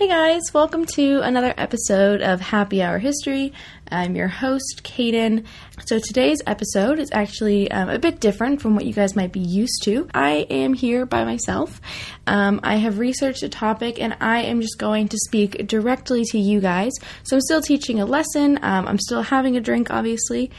[0.00, 3.52] Hey guys, welcome to another episode of Happy Hour History.
[3.90, 5.44] I'm your host, Kayden.
[5.84, 9.40] So today's episode is actually um, a bit different from what you guys might be
[9.40, 10.08] used to.
[10.14, 11.82] I am here by myself.
[12.26, 16.38] Um, I have researched a topic and I am just going to speak directly to
[16.38, 16.92] you guys.
[17.24, 20.50] So I'm still teaching a lesson, um, I'm still having a drink, obviously,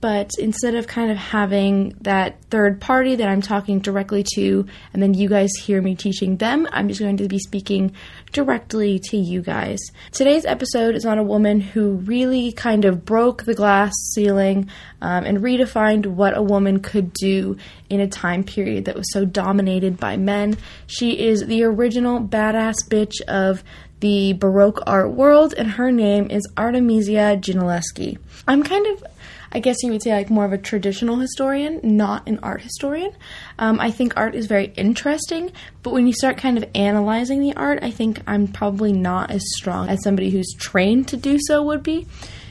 [0.00, 5.02] but instead of kind of having that third party that I'm talking directly to and
[5.02, 7.92] then you guys hear me teaching them, I'm just going to be speaking
[8.32, 9.78] directly to you guys.
[10.12, 14.68] Today's episode is on a woman who really kind of broke the glass ceiling
[15.00, 17.56] um, and redefined what a woman could do
[17.90, 20.56] in a time period that was so dominated by men.
[20.86, 23.64] She is the original badass bitch of
[24.00, 28.18] the Baroque art world, and her name is Artemisia Gentileschi.
[28.46, 29.04] I'm kind of
[29.52, 33.12] I guess you would say like more of a traditional historian, not an art historian.
[33.58, 37.54] Um, I think art is very interesting, but when you start kind of analyzing the
[37.54, 41.62] art, I think I'm probably not as strong as somebody who's trained to do so
[41.62, 42.06] would be.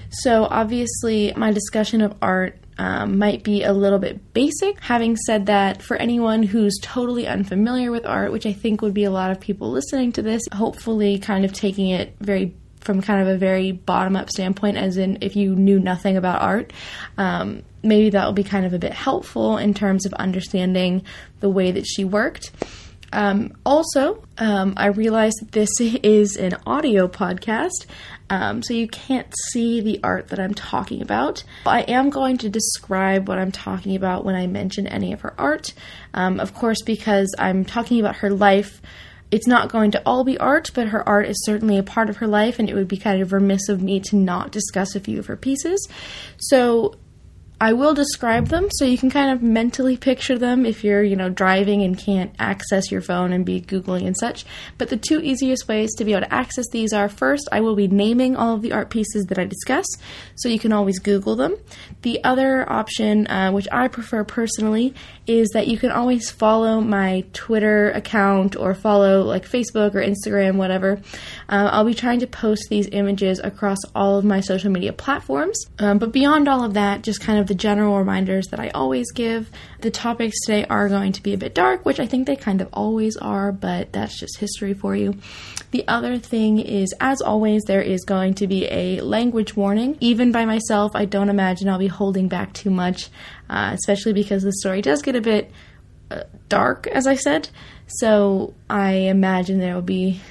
[0.09, 4.79] So obviously, my discussion of art um, might be a little bit basic.
[4.79, 9.03] Having said that, for anyone who's totally unfamiliar with art, which I think would be
[9.03, 12.55] a lot of people listening to this, hopefully kind of taking it very
[12.87, 16.41] from kind of a very bottom up standpoint, as in if you knew nothing about
[16.41, 16.71] art,
[17.17, 21.03] um, maybe that will be kind of a bit helpful in terms of understanding
[21.41, 22.49] the way that she worked.
[23.11, 27.85] Um, also, um, I realized that this is an audio podcast,
[28.29, 31.43] um, so you can't see the art that I'm talking about.
[31.65, 35.33] I am going to describe what I'm talking about when I mention any of her
[35.37, 35.73] art.
[36.13, 38.81] Um, of course, because I'm talking about her life
[39.31, 42.17] it's not going to all be art, but her art is certainly a part of
[42.17, 44.99] her life, and it would be kind of remiss of me to not discuss a
[44.99, 45.87] few of her pieces.
[46.37, 46.95] So
[47.59, 51.15] I will describe them so you can kind of mentally picture them if you're, you
[51.15, 54.45] know, driving and can't access your phone and be Googling and such.
[54.77, 57.75] But the two easiest ways to be able to access these are first, I will
[57.75, 59.87] be naming all of the art pieces that I discuss,
[60.35, 61.57] so you can always Google them.
[62.03, 64.93] The other option, uh, which I prefer personally,
[65.25, 70.57] is that you can always follow my Twitter account or follow like Facebook or Instagram,
[70.57, 71.01] whatever.
[71.49, 75.65] Uh, I'll be trying to post these images across all of my social media platforms.
[75.79, 79.11] Um, but beyond all of that, just kind of the general reminders that I always
[79.11, 79.49] give.
[79.81, 82.61] The topics today are going to be a bit dark, which I think they kind
[82.61, 85.15] of always are, but that's just history for you.
[85.71, 89.97] The other thing is, as always, there is going to be a language warning.
[89.99, 93.09] Even by myself, I don't imagine I'll be holding back too much,
[93.49, 95.51] uh, especially because the story does get a bit
[96.09, 97.49] uh, dark, as I said.
[97.87, 100.21] So I imagine there will be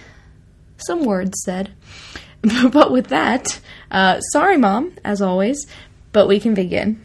[0.78, 1.72] some words said.
[2.72, 3.60] but with that,
[3.90, 5.66] uh, sorry, Mom, as always,
[6.12, 7.00] but we can begin.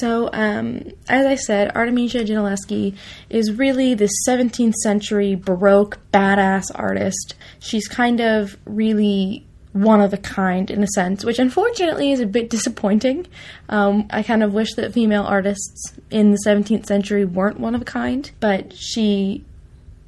[0.00, 2.96] So, um, as I said, Artemisia Gentileschi
[3.28, 7.34] is really the 17th century Baroque badass artist.
[7.58, 12.26] She's kind of really one of a kind in a sense, which unfortunately is a
[12.26, 13.26] bit disappointing.
[13.68, 17.82] Um, I kind of wish that female artists in the 17th century weren't one of
[17.82, 19.44] a kind, but she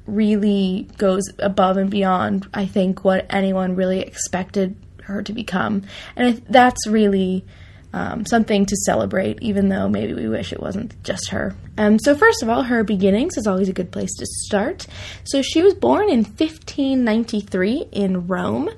[0.05, 5.83] really goes above and beyond, I think, what anyone really expected her to become.
[6.15, 7.45] And that's really
[7.93, 11.55] um, something to celebrate, even though maybe we wish it wasn't just her.
[11.77, 14.87] Um, so, first of all, her beginnings is always a good place to start.
[15.23, 18.69] So, she was born in 1593 in Rome.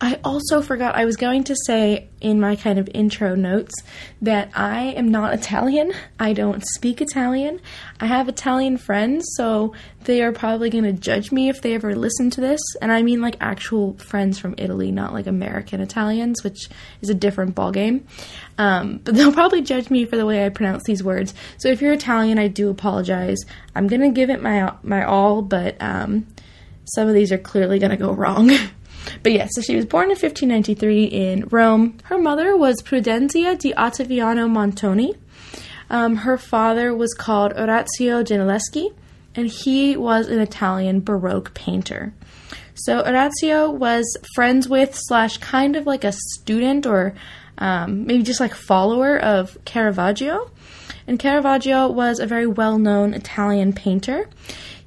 [0.00, 3.74] I also forgot, I was going to say in my kind of intro notes
[4.20, 5.92] that I am not Italian.
[6.18, 7.60] I don't speak Italian.
[8.00, 9.72] I have Italian friends, so
[10.04, 12.60] they are probably going to judge me if they ever listen to this.
[12.82, 16.68] And I mean like actual friends from Italy, not like American Italians, which
[17.00, 18.02] is a different ballgame.
[18.56, 21.34] Um, but they'll probably judge me for the way I pronounce these words.
[21.58, 23.38] So if you're Italian, I do apologize.
[23.74, 26.26] I'm to give it my, my all, but um,
[26.94, 28.50] some of these are clearly to go wrong.
[29.22, 31.98] But yes, so she was born in 1593 in Rome.
[32.04, 35.14] Her mother was Prudenzia di Ottaviano Montoni.
[35.90, 38.94] Um, her father was called Orazio Gentileschi,
[39.34, 42.14] and he was an Italian Baroque painter.
[42.74, 44.04] So Orazio was
[44.34, 47.14] friends with slash kind of like a student or
[47.58, 50.50] um, maybe just like follower of Caravaggio.
[51.06, 54.28] And Caravaggio was a very well known Italian painter.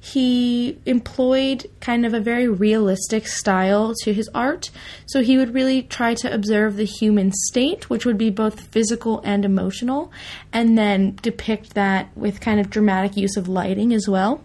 [0.00, 4.70] He employed kind of a very realistic style to his art.
[5.06, 9.20] So he would really try to observe the human state, which would be both physical
[9.24, 10.10] and emotional,
[10.52, 14.40] and then depict that with kind of dramatic use of lighting as well.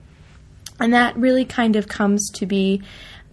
[0.79, 2.81] And that really kind of comes to be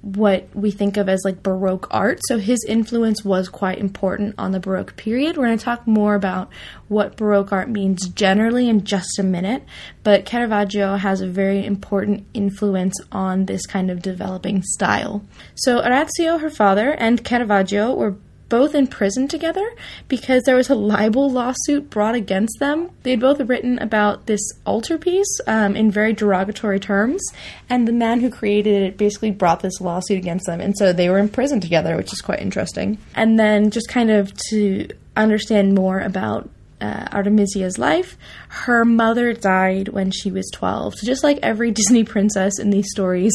[0.03, 2.21] what we think of as like Baroque art.
[2.27, 5.37] So his influence was quite important on the Baroque period.
[5.37, 6.51] We're going to talk more about
[6.89, 9.63] what Baroque art means generally in just a minute,
[10.03, 15.23] but Caravaggio has a very important influence on this kind of developing style.
[15.55, 18.17] So Orazio, her father, and Caravaggio were
[18.51, 19.73] both in prison together
[20.09, 22.91] because there was a libel lawsuit brought against them.
[23.03, 27.23] They'd both written about this altarpiece um, in very derogatory terms,
[27.71, 31.09] and the man who created it basically brought this lawsuit against them, and so they
[31.09, 32.99] were in prison together, which is quite interesting.
[33.15, 36.51] And then just kind of to understand more about
[36.81, 38.17] uh, Artemisia's life,
[38.49, 40.95] her mother died when she was 12.
[40.97, 43.35] So, just like every Disney princess in these stories,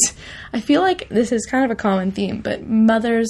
[0.53, 3.29] I feel like this is kind of a common theme, but mothers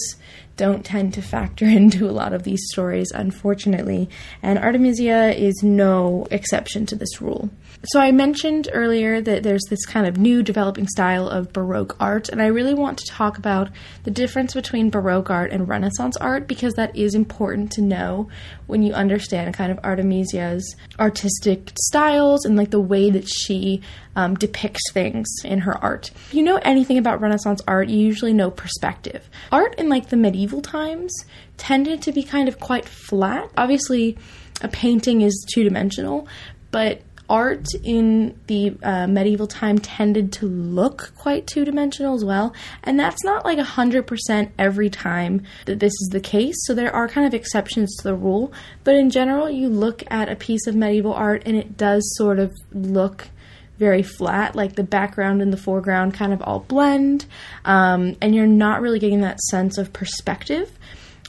[0.58, 4.10] don't tend to factor into a lot of these stories, unfortunately,
[4.42, 7.50] and Artemisia is no exception to this rule.
[7.90, 12.30] So, I mentioned earlier that there's this kind of new developing style of Baroque art,
[12.30, 13.70] and I really want to talk about
[14.04, 18.28] the difference between Baroque art and Renaissance art because that is important to know
[18.66, 23.82] when you understand kind of Artemisia's artistic styles and like the way that she
[24.16, 26.10] um, depicts things in her art.
[26.28, 29.30] If you know anything about Renaissance art, you usually know perspective.
[29.52, 31.14] Art in like the medieval times
[31.58, 33.52] tended to be kind of quite flat.
[33.56, 34.18] Obviously,
[34.62, 36.28] a painting is two dimensional,
[36.72, 42.54] but art in the uh, medieval time tended to look quite two dimensional as well.
[42.84, 46.56] And that's not like 100% every time that this is the case.
[46.66, 48.54] So there are kind of exceptions to the rule.
[48.84, 52.40] But in general, you look at a piece of medieval art and it does sort
[52.40, 53.30] of look
[53.78, 57.26] very flat, like the background and the foreground kind of all blend,
[57.66, 60.72] um, and you're not really getting that sense of perspective.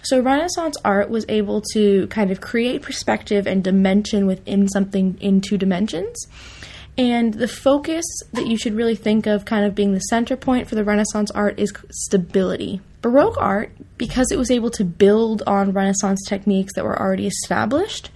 [0.09, 5.41] So, Renaissance art was able to kind of create perspective and dimension within something in
[5.41, 6.17] two dimensions.
[6.97, 10.69] And the focus that you should really think of kind of being the center point
[10.69, 12.81] for the Renaissance art is stability.
[13.03, 18.11] Baroque art, because it was able to build on Renaissance techniques that were already established,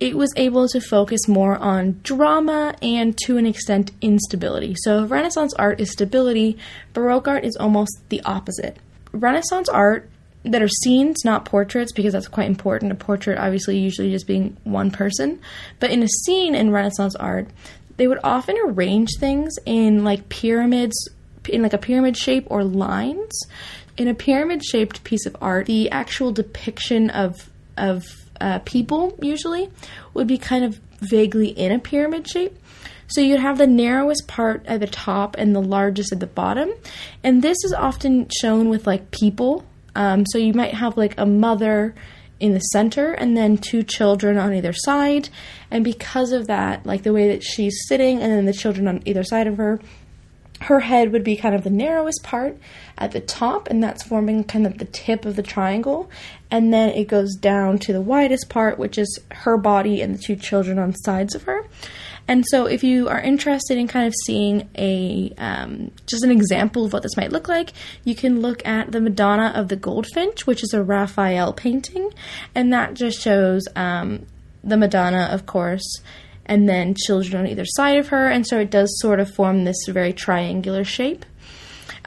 [0.00, 4.76] it was able to focus more on drama and to an extent instability.
[4.78, 6.56] So Renaissance art is stability,
[6.94, 8.76] Baroque art is almost the opposite.
[9.12, 10.08] Renaissance art
[10.44, 12.92] that are scenes, not portraits, because that's quite important.
[12.92, 15.40] A portrait, obviously, usually just being one person.
[15.80, 17.48] But in a scene in Renaissance art,
[17.96, 20.96] they would often arrange things in like pyramids,
[21.48, 23.38] in like a pyramid shape or lines.
[23.96, 28.04] In a pyramid shaped piece of art, the actual depiction of of
[28.40, 29.68] uh, people usually
[30.14, 32.56] would be kind of vaguely in a pyramid shape.
[33.08, 36.70] So you'd have the narrowest part at the top and the largest at the bottom.
[37.24, 39.64] And this is often shown with like people.
[39.98, 41.92] Um, so you might have like a mother
[42.38, 45.28] in the center and then two children on either side.
[45.72, 49.02] And because of that, like the way that she's sitting and then the children on
[49.06, 49.80] either side of her,
[50.60, 52.56] her head would be kind of the narrowest part
[52.96, 56.08] at the top, and that's forming kind of the tip of the triangle.
[56.48, 60.22] And then it goes down to the widest part, which is her body and the
[60.22, 61.66] two children on sides of her.
[62.28, 66.84] And so, if you are interested in kind of seeing a um, just an example
[66.84, 67.72] of what this might look like,
[68.04, 72.10] you can look at the Madonna of the Goldfinch, which is a Raphael painting,
[72.54, 74.26] and that just shows um,
[74.62, 76.02] the Madonna, of course,
[76.44, 79.64] and then children on either side of her, and so it does sort of form
[79.64, 81.24] this very triangular shape.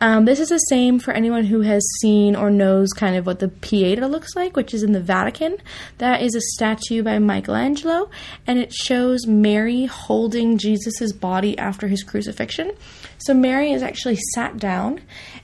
[0.01, 3.37] Um, this is the same for anyone who has seen or knows kind of what
[3.37, 5.57] the Pieta looks like, which is in the Vatican.
[5.99, 8.09] That is a statue by Michelangelo,
[8.47, 12.71] and it shows Mary holding Jesus' body after his crucifixion.
[13.19, 15.01] So Mary is actually sat down,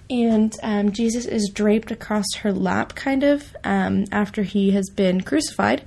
[0.10, 5.22] and um, Jesus is draped across her lap, kind of, um, after he has been
[5.22, 5.84] crucified.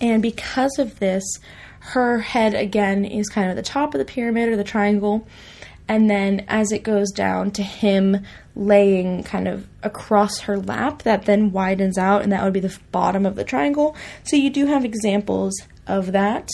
[0.00, 1.22] And because of this,
[1.78, 5.28] her head again is kind of at the top of the pyramid or the triangle.
[5.86, 8.24] And then as it goes down to him
[8.56, 12.78] laying kind of across her lap, that then widens out, and that would be the
[12.90, 13.94] bottom of the triangle.
[14.22, 15.54] So you do have examples
[15.86, 16.48] of that.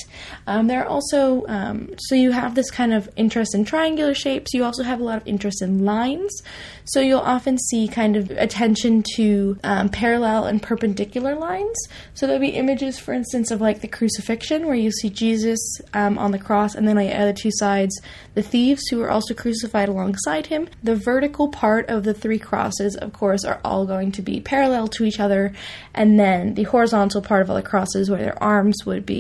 [0.47, 4.53] Um, there are also, um, so you have this kind of interest in triangular shapes.
[4.53, 6.43] You also have a lot of interest in lines.
[6.85, 11.77] So you'll often see kind of attention to um, parallel and perpendicular lines.
[12.15, 15.61] So there'll be images, for instance, of like the crucifixion, where you see Jesus
[15.95, 18.01] um, on the cross, and then on the other two sides,
[18.35, 20.69] the thieves who are also crucified alongside him.
[20.83, 24.89] The vertical part of the three crosses, of course, are all going to be parallel
[24.89, 25.53] to each other,
[25.95, 29.20] and then the horizontal part of all the crosses, where their arms would be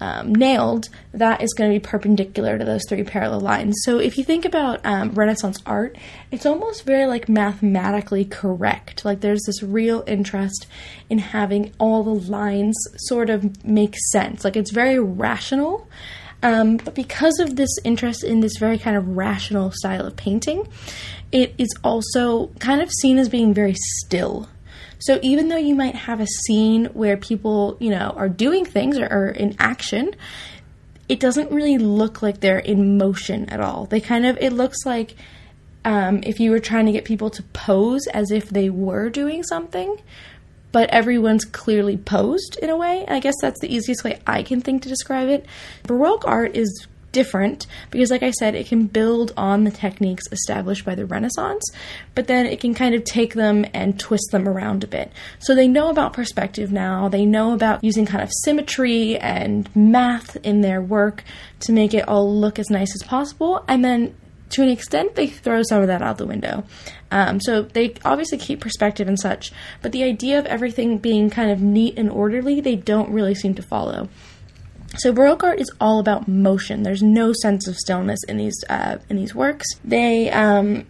[0.00, 3.74] um, nailed, that is going to be perpendicular to those three parallel lines.
[3.84, 5.96] So if you think about um, Renaissance art,
[6.30, 9.04] it's almost very like mathematically correct.
[9.04, 10.66] Like there's this real interest
[11.10, 14.44] in having all the lines sort of make sense.
[14.44, 15.86] Like it's very rational.
[16.42, 20.66] Um, but because of this interest in this very kind of rational style of painting,
[21.30, 24.48] it is also kind of seen as being very still
[25.00, 28.98] so even though you might have a scene where people, you know, are doing things
[28.98, 30.14] or are in action,
[31.08, 33.86] it doesn't really look like they're in motion at all.
[33.86, 35.16] They kind of, it looks like
[35.84, 39.42] um, if you were trying to get people to pose as if they were doing
[39.42, 39.96] something,
[40.70, 43.04] but everyone's clearly posed in a way.
[43.08, 45.46] I guess that's the easiest way I can think to describe it.
[45.84, 50.84] Baroque art is different because, like I said, it can build on the techniques established
[50.84, 51.64] by the Renaissance,
[52.14, 55.12] but then it can kind of take them and twist them around a bit.
[55.38, 60.36] So they know about perspective now, they know about using kind of symmetry and math
[60.36, 61.24] in their work
[61.60, 64.14] to make it all look as nice as possible, and then
[64.50, 66.64] to an extent, they throw some of that out the window.
[67.12, 71.50] Um, so they obviously keep perspective and such, but the idea of everything being kind
[71.50, 74.08] of neat and orderly, they don't really seem to follow.
[74.98, 76.82] So Baroque art is all about motion.
[76.82, 79.66] There's no sense of stillness in these uh, in these works.
[79.84, 80.86] They um,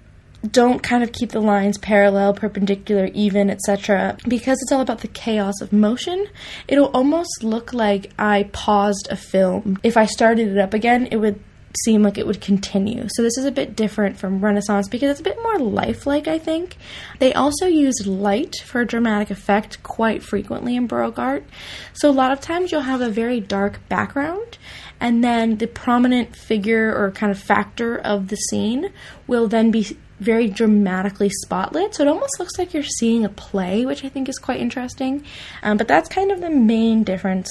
[0.49, 4.17] don't kind of keep the lines parallel, perpendicular, even, etc.
[4.27, 6.27] Because it's all about the chaos of motion,
[6.67, 9.79] it'll almost look like I paused a film.
[9.83, 11.41] If I started it up again, it would
[11.85, 13.07] seem like it would continue.
[13.11, 16.39] So this is a bit different from Renaissance because it's a bit more lifelike, I
[16.39, 16.77] think.
[17.19, 21.45] They also used light for dramatic effect quite frequently in Baroque art.
[21.93, 24.59] So a lot of times you'll have a very dark background
[25.01, 28.93] and then the prominent figure or kind of factor of the scene
[29.27, 31.95] will then be very dramatically spotlit.
[31.95, 35.25] So it almost looks like you're seeing a play, which I think is quite interesting.
[35.63, 37.51] Um, but that's kind of the main difference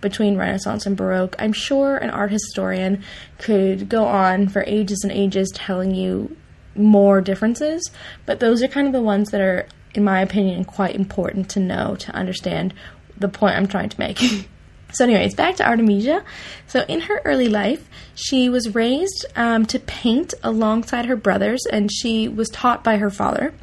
[0.00, 1.34] between Renaissance and Baroque.
[1.38, 3.02] I'm sure an art historian
[3.38, 6.36] could go on for ages and ages telling you
[6.76, 7.90] more differences,
[8.26, 11.60] but those are kind of the ones that are, in my opinion, quite important to
[11.60, 12.72] know to understand
[13.16, 14.20] the point I'm trying to make.
[14.92, 16.24] So, anyways, back to Artemisia.
[16.66, 21.90] So, in her early life, she was raised um, to paint alongside her brothers, and
[21.92, 23.54] she was taught by her father.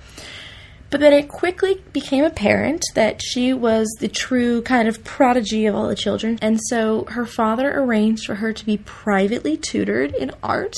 [0.89, 5.75] But then it quickly became apparent that she was the true kind of prodigy of
[5.75, 10.31] all the children, and so her father arranged for her to be privately tutored in
[10.41, 10.75] art.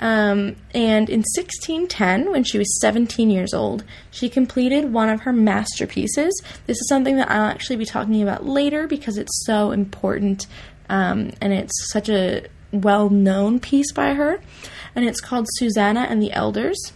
[0.00, 5.32] Um, and in 1610, when she was 17 years old, she completed one of her
[5.32, 6.40] masterpieces.
[6.66, 10.46] This is something that I'll actually be talking about later because it's so important
[10.88, 14.40] um, and it's such a well known piece by her.
[14.94, 16.92] And it's called Susanna and the Elders.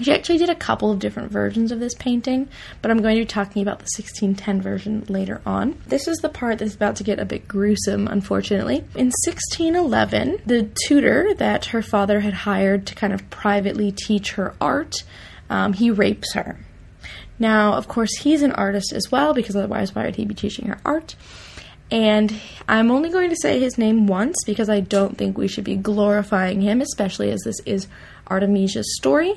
[0.00, 2.48] She actually did a couple of different versions of this painting,
[2.80, 5.78] but I'm going to be talking about the 1610 version later on.
[5.86, 8.76] This is the part that's about to get a bit gruesome, unfortunately.
[8.94, 14.54] In 1611, the tutor that her father had hired to kind of privately teach her
[14.62, 14.94] art,
[15.50, 16.58] um, he rapes her.
[17.38, 20.68] Now, of course, he's an artist as well, because otherwise, why would he be teaching
[20.68, 21.16] her art?
[21.90, 22.34] And
[22.66, 25.76] I'm only going to say his name once because I don't think we should be
[25.76, 27.86] glorifying him, especially as this is
[28.30, 29.34] Artemisia's story.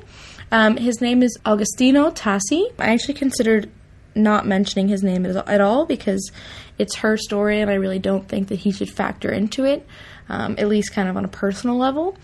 [0.52, 2.72] Um, his name is Agostino Tassi.
[2.78, 3.70] I actually considered
[4.14, 6.30] not mentioning his name at all because
[6.78, 9.86] it's her story, and I really don't think that he should factor into it,
[10.28, 12.16] um, at least kind of on a personal level.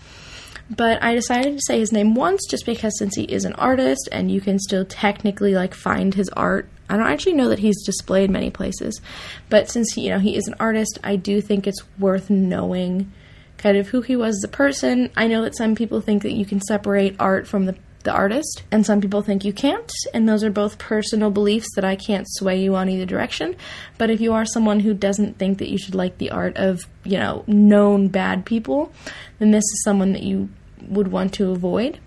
[0.69, 4.07] But I decided to say his name once just because since he is an artist
[4.11, 6.69] and you can still technically like find his art.
[6.89, 9.01] I don't actually know that he's displayed many places,
[9.49, 13.11] but since you know he is an artist, I do think it's worth knowing
[13.57, 15.11] kind of who he was as a person.
[15.15, 18.63] I know that some people think that you can separate art from the the artist,
[18.71, 22.27] and some people think you can't, and those are both personal beliefs that I can't
[22.29, 23.55] sway you on either direction.
[23.97, 26.87] But if you are someone who doesn't think that you should like the art of,
[27.03, 28.91] you know, known bad people,
[29.39, 30.49] then this is someone that you
[30.87, 31.99] would want to avoid.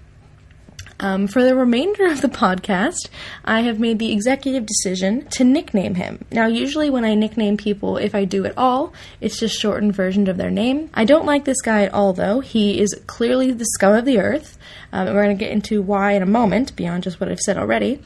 [0.98, 3.08] Um, for the remainder of the podcast,
[3.44, 6.24] I have made the executive decision to nickname him.
[6.32, 10.26] Now, usually when I nickname people, if I do at all, it's just shortened version
[10.28, 10.88] of their name.
[10.94, 12.40] I don't like this guy at all, though.
[12.40, 14.56] He is clearly the scum of the earth.
[14.92, 17.40] Um, and we're going to get into why in a moment, beyond just what I've
[17.40, 18.00] said already.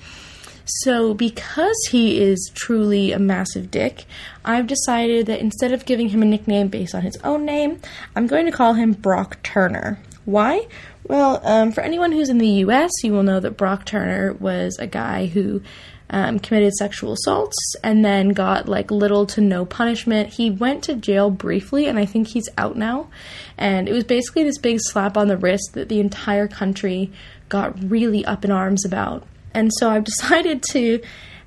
[0.83, 4.05] So, because he is truly a massive dick,
[4.45, 7.81] I've decided that instead of giving him a nickname based on his own name,
[8.15, 10.01] I'm going to call him Brock Turner.
[10.25, 10.67] Why?
[11.07, 14.77] Well, um, for anyone who's in the US, you will know that Brock Turner was
[14.79, 15.63] a guy who
[16.11, 20.31] um, committed sexual assaults and then got like little to no punishment.
[20.31, 23.09] He went to jail briefly, and I think he's out now.
[23.57, 27.11] And it was basically this big slap on the wrist that the entire country
[27.49, 29.25] got really up in arms about.
[29.55, 31.01] And so I've decided to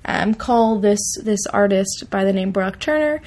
[0.06, 3.22] um, call this this artist by the name Brock Turner.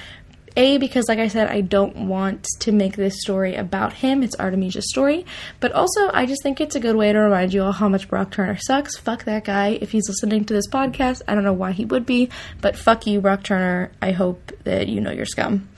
[0.57, 4.23] A, because like I said, I don't want to make this story about him.
[4.23, 5.23] It's Artemisia's story.
[5.59, 8.09] But also, I just think it's a good way to remind you all how much
[8.09, 8.97] Brock Turner sucks.
[8.97, 9.77] Fuck that guy.
[9.79, 13.05] If he's listening to this podcast, I don't know why he would be, but fuck
[13.05, 13.91] you, Brock Turner.
[14.01, 15.69] I hope that you know your scum.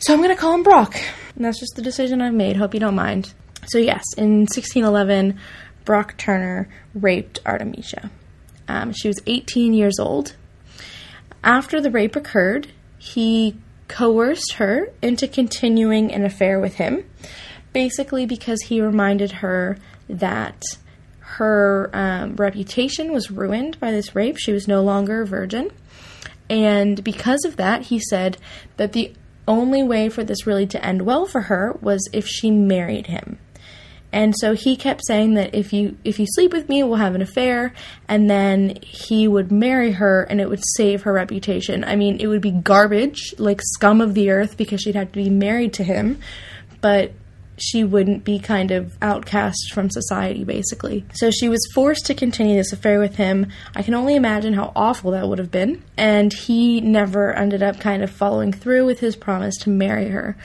[0.00, 0.96] So I'm gonna call him Brock.
[1.36, 2.56] And that's just the decision I've made.
[2.56, 3.32] Hope you don't mind.
[3.66, 5.38] So, yes, in 1611,
[5.84, 8.10] Brock Turner raped Artemisia.
[8.66, 10.34] Um, she was 18 years old.
[11.44, 12.68] After the rape occurred,
[13.00, 13.56] he
[13.88, 17.02] coerced her into continuing an affair with him,
[17.72, 20.62] basically because he reminded her that
[21.18, 24.36] her um, reputation was ruined by this rape.
[24.36, 25.70] She was no longer a virgin.
[26.50, 28.36] And because of that, he said
[28.76, 29.14] that the
[29.48, 33.38] only way for this really to end well for her was if she married him.
[34.12, 37.14] And so he kept saying that if you if you sleep with me, we'll have
[37.14, 37.72] an affair,
[38.08, 41.84] and then he would marry her, and it would save her reputation.
[41.84, 45.22] I mean, it would be garbage, like scum of the earth, because she'd have to
[45.22, 46.20] be married to him,
[46.80, 47.12] but
[47.60, 51.04] she wouldn't be kind of outcast from society, basically.
[51.12, 53.48] So she was forced to continue this affair with him.
[53.76, 55.82] I can only imagine how awful that would have been.
[55.96, 60.36] And he never ended up kind of following through with his promise to marry her.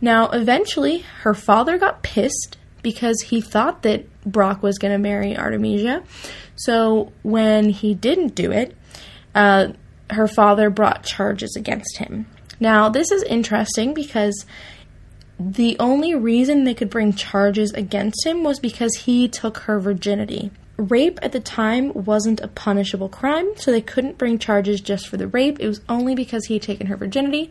[0.00, 5.36] Now, eventually, her father got pissed because he thought that Brock was going to marry
[5.36, 6.02] Artemisia.
[6.56, 8.76] So when he didn't do it,
[9.34, 9.68] uh,
[10.10, 12.26] her father brought charges against him.
[12.60, 14.46] Now, this is interesting because
[15.38, 20.50] the only reason they could bring charges against him was because he took her virginity.
[20.76, 25.16] Rape at the time wasn't a punishable crime, so they couldn't bring charges just for
[25.16, 25.58] the rape.
[25.60, 27.50] It was only because he had taken her virginity.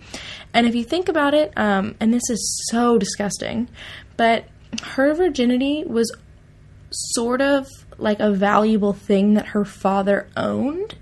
[0.54, 3.70] And if you think about it, um, and this is so disgusting,
[4.18, 4.46] but
[4.84, 6.12] her virginity was
[6.92, 10.96] sort of like a valuable thing that her father owned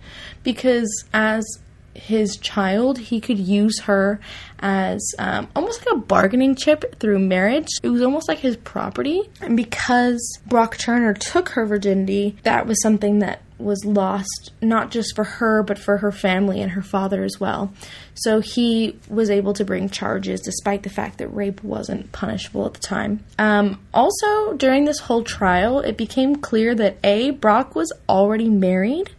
[0.44, 1.46] because as
[1.94, 4.20] his child, he could use her
[4.60, 7.68] as um, almost like a bargaining chip through marriage.
[7.84, 9.30] It was almost like his property.
[9.42, 15.16] And because Brock Turner took her virginity, that was something that was lost not just
[15.16, 17.74] for her but for her family and her father as well.
[18.14, 22.74] So he was able to bring charges despite the fact that rape wasn't punishable at
[22.74, 23.24] the time.
[23.38, 29.12] Um, also, during this whole trial, it became clear that A, Brock was already married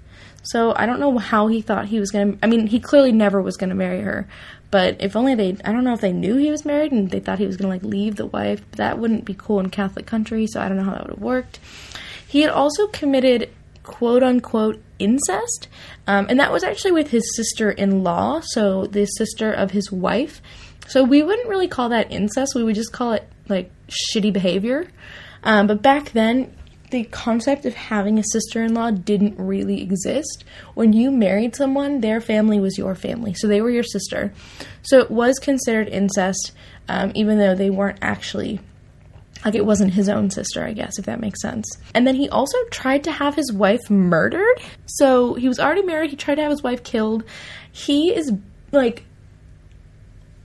[0.42, 2.38] so I don't know how he thought he was going to.
[2.42, 4.26] I mean, he clearly never was going to marry her.
[4.70, 7.20] But if only they, I don't know if they knew he was married and they
[7.20, 8.62] thought he was going to like leave the wife.
[8.72, 10.46] That wouldn't be cool in Catholic country.
[10.46, 11.58] So I don't know how that would have worked.
[12.26, 13.50] He had also committed
[13.82, 15.68] quote unquote incest,
[16.06, 18.40] um, and that was actually with his sister in law.
[18.40, 20.40] So the sister of his wife.
[20.88, 22.54] So we wouldn't really call that incest.
[22.54, 24.88] We would just call it like shitty behavior.
[25.44, 26.54] Um, but back then,
[26.90, 30.44] the concept of having a sister in law didn't really exist.
[30.74, 34.32] When you married someone, their family was your family, so they were your sister.
[34.82, 36.52] So it was considered incest,
[36.88, 38.60] um, even though they weren't actually.
[39.44, 41.66] Like it wasn't his own sister, I guess, if that makes sense.
[41.94, 44.60] And then he also tried to have his wife murdered.
[44.86, 47.24] So he was already married, he tried to have his wife killed.
[47.72, 48.32] He is
[48.72, 49.04] like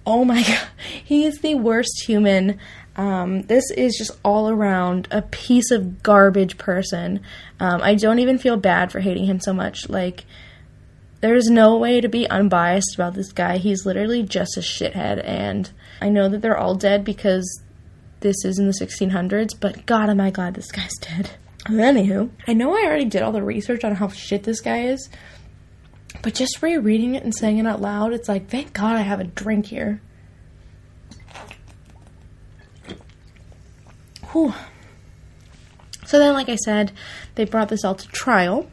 [0.08, 0.68] oh my god,
[1.04, 2.60] he is the worst human
[2.98, 7.22] um, this is just all around a piece of garbage person.
[7.60, 9.90] Um, I don't even feel bad for hating him so much.
[9.90, 10.26] Like,
[11.22, 13.58] there's no way to be unbiased about this guy.
[13.58, 15.70] He's literally just a shithead, and
[16.02, 17.62] I know that they're all dead because
[18.26, 21.30] this is in the 1600s, but God, am I glad this guy's dead.
[21.66, 25.10] Anywho, I know I already did all the research on how shit this guy is,
[26.24, 29.20] but just rereading it and saying it out loud, it's like, thank God I have
[29.20, 30.02] a drink here.
[34.32, 34.56] Whew.
[36.08, 36.94] So then, like I said,
[37.36, 38.72] they brought this all to trial.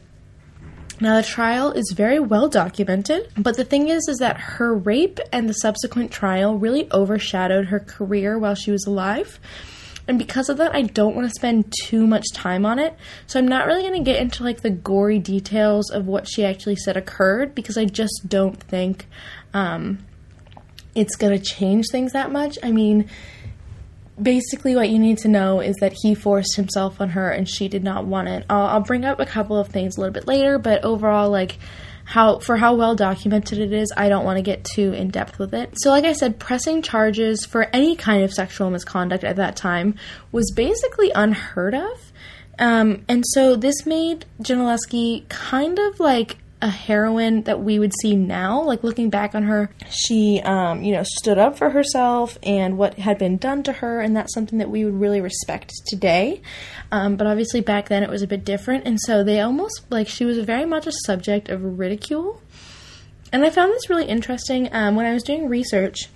[1.03, 5.19] Now, the trial is very well documented, but the thing is, is that her rape
[5.33, 9.37] and the subsequent trial really overshadowed her career while she was alive.
[10.07, 12.95] And because of that, I don't want to spend too much time on it.
[13.27, 16.45] So I'm not really going to get into like the gory details of what she
[16.45, 19.05] actually said occurred because I just don't think
[19.53, 20.05] um,
[20.95, 22.57] it's going to change things that much.
[22.63, 23.09] I mean,
[24.21, 27.67] basically, what you need to know is that he forced himself on her and she
[27.67, 28.45] did not want it.
[28.49, 31.57] I'll, I'll bring up a couple of things a little bit later, but overall, like,
[32.05, 35.39] how for how well documented it is, I don't want to get too in depth
[35.39, 35.73] with it.
[35.77, 39.95] So, like I said, pressing charges for any kind of sexual misconduct at that time
[40.31, 42.11] was basically unheard of.
[42.59, 48.15] Um, and so this made Gentileschi kind of like a heroine that we would see
[48.15, 48.63] now.
[48.63, 52.97] Like looking back on her, she, um, you know, stood up for herself and what
[52.97, 56.41] had been done to her, and that's something that we would really respect today.
[56.89, 60.07] Um, but obviously back then it was a bit different, and so they almost like
[60.07, 62.41] she was very much a subject of ridicule.
[63.33, 66.09] And I found this really interesting um, when I was doing research.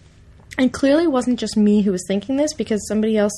[0.59, 3.33] And clearly wasn't just me who was thinking this because somebody else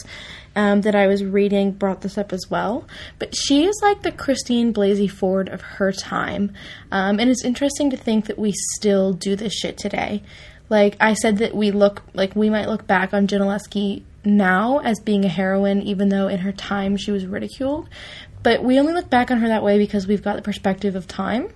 [0.55, 2.87] um, that I was reading brought this up as well.
[3.17, 6.53] But she is like the Christine Blasey Ford of her time.
[6.91, 10.23] Um, and it's interesting to think that we still do this shit today.
[10.69, 14.99] Like I said that we look like we might look back on Gentileschi now as
[14.99, 17.89] being a heroine, even though in her time she was ridiculed.
[18.43, 21.07] But we only look back on her that way because we've got the perspective of
[21.07, 21.49] time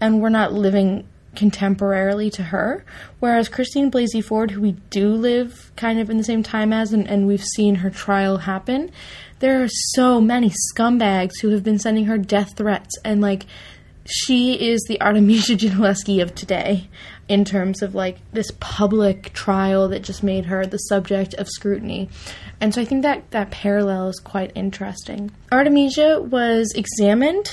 [0.00, 2.84] and we're not living contemporarily to her.
[3.20, 6.92] Whereas Christine Blasey Ford, who we do live kind of in the same time as,
[6.92, 8.90] and, and we've seen her trial happen,
[9.38, 13.46] there are so many scumbags who have been sending her death threats, and like,
[14.08, 16.88] she is the Artemisia Gentileschi of today
[17.28, 22.08] in terms of like this public trial that just made her the subject of scrutiny.
[22.60, 25.30] And so I think that that parallel is quite interesting.
[25.52, 27.50] Artemisia was examined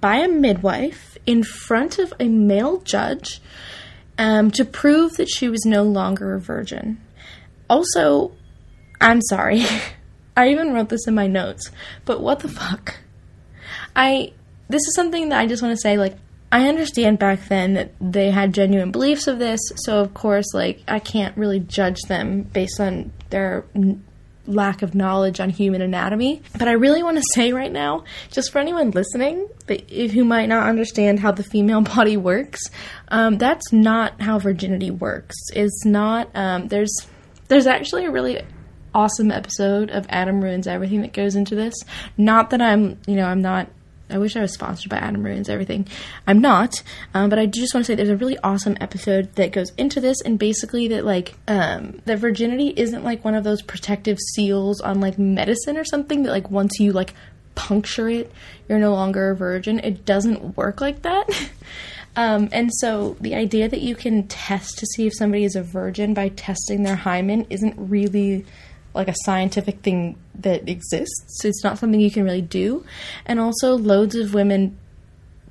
[0.00, 3.42] by a midwife in front of a male judge
[4.16, 6.98] um, to prove that she was no longer a virgin.
[7.68, 8.32] Also,
[8.98, 9.62] I'm sorry.
[10.38, 11.70] I even wrote this in my notes,
[12.06, 13.00] but what the fuck?
[13.94, 14.32] I
[14.68, 16.16] this is something that I just want to say like
[16.50, 20.82] I understand back then that they had genuine beliefs of this, so of course like
[20.88, 23.66] I can't really judge them based on their
[24.48, 26.42] lack of knowledge on human anatomy.
[26.58, 30.24] But I really want to say right now, just for anyone listening, that if who
[30.24, 32.60] might not understand how the female body works,
[33.08, 35.36] um, that's not how virginity works.
[35.54, 36.30] It's not.
[36.34, 36.92] Um, there's
[37.48, 38.42] there's actually a really
[38.94, 41.74] awesome episode of Adam ruins everything that goes into this.
[42.16, 43.68] Not that I'm you know I'm not
[44.10, 45.86] I wish I was sponsored by Adam Ruins Everything.
[46.26, 46.82] I'm not,
[47.14, 50.00] um, but I just want to say there's a really awesome episode that goes into
[50.00, 54.80] this, and basically that like um, that virginity isn't like one of those protective seals
[54.80, 57.14] on like medicine or something that like once you like
[57.54, 58.32] puncture it,
[58.68, 59.80] you're no longer a virgin.
[59.80, 61.28] It doesn't work like that.
[62.16, 65.62] Um, and so the idea that you can test to see if somebody is a
[65.62, 68.44] virgin by testing their hymen isn't really
[68.94, 71.44] like a scientific thing that exists.
[71.44, 72.84] It's not something you can really do.
[73.26, 74.78] And also, loads of women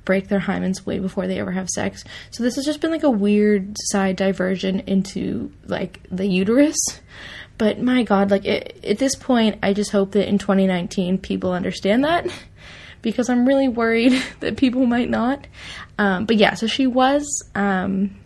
[0.08, 2.02] break their hymens way before they ever have sex.
[2.30, 6.78] So this has just been like a weird side diversion into like the uterus.
[7.58, 11.52] But my god, like it, at this point, I just hope that in 2019 people
[11.52, 12.26] understand that
[13.02, 15.46] because I'm really worried that people might not.
[15.98, 18.16] Um, but yeah, so she was um,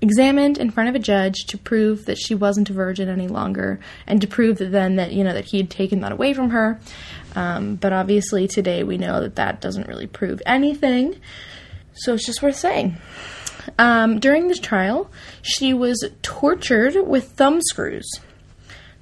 [0.00, 3.80] examined in front of a judge to prove that she wasn't a virgin any longer
[4.06, 6.78] and to prove then that you know that he had taken that away from her
[7.34, 11.18] um, but obviously today we know that that doesn't really prove anything
[11.94, 12.96] so it's just worth saying
[13.78, 15.10] um, during this trial
[15.42, 18.08] she was tortured with thumb screws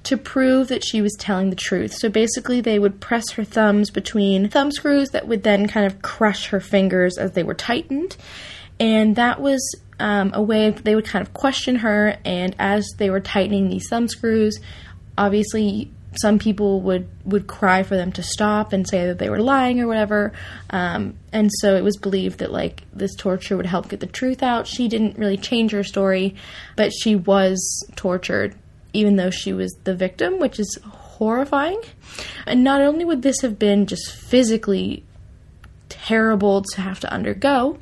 [0.05, 1.91] to prove that she was telling the truth.
[1.93, 6.01] So basically, they would press her thumbs between thumb screws that would then kind of
[6.03, 8.15] crush her fingers as they were tightened.
[8.79, 9.59] And that was
[9.99, 12.17] um, a way they would kind of question her.
[12.25, 14.59] And as they were tightening these thumb screws,
[15.17, 19.41] obviously some people would would cry for them to stop and say that they were
[19.41, 20.31] lying or whatever.
[20.69, 24.41] Um, and so it was believed that like this torture would help get the truth
[24.41, 24.67] out.
[24.67, 26.35] She didn't really change her story,
[26.75, 28.55] but she was tortured
[28.93, 31.81] even though she was the victim, which is horrifying.
[32.45, 35.03] And not only would this have been just physically
[35.89, 37.77] terrible to have to undergo,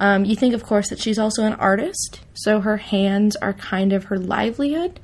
[0.00, 3.92] um, you think, of course, that she's also an artist, so her hands are kind
[3.92, 5.00] of her livelihood,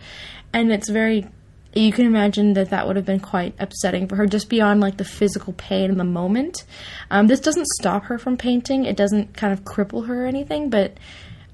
[0.53, 1.26] and it's very.
[1.72, 4.96] You can imagine that that would have been quite upsetting for her, just beyond like
[4.96, 6.64] the physical pain in the moment.
[7.12, 10.68] Um, this doesn't stop her from painting; it doesn't kind of cripple her or anything,
[10.68, 10.96] but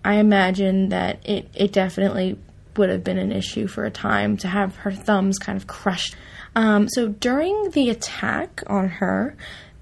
[0.04, 2.38] I imagine that it it definitely
[2.76, 6.16] would have been an issue for a time to have her thumbs kind of crushed.
[6.54, 9.36] Um, so during the attack on her,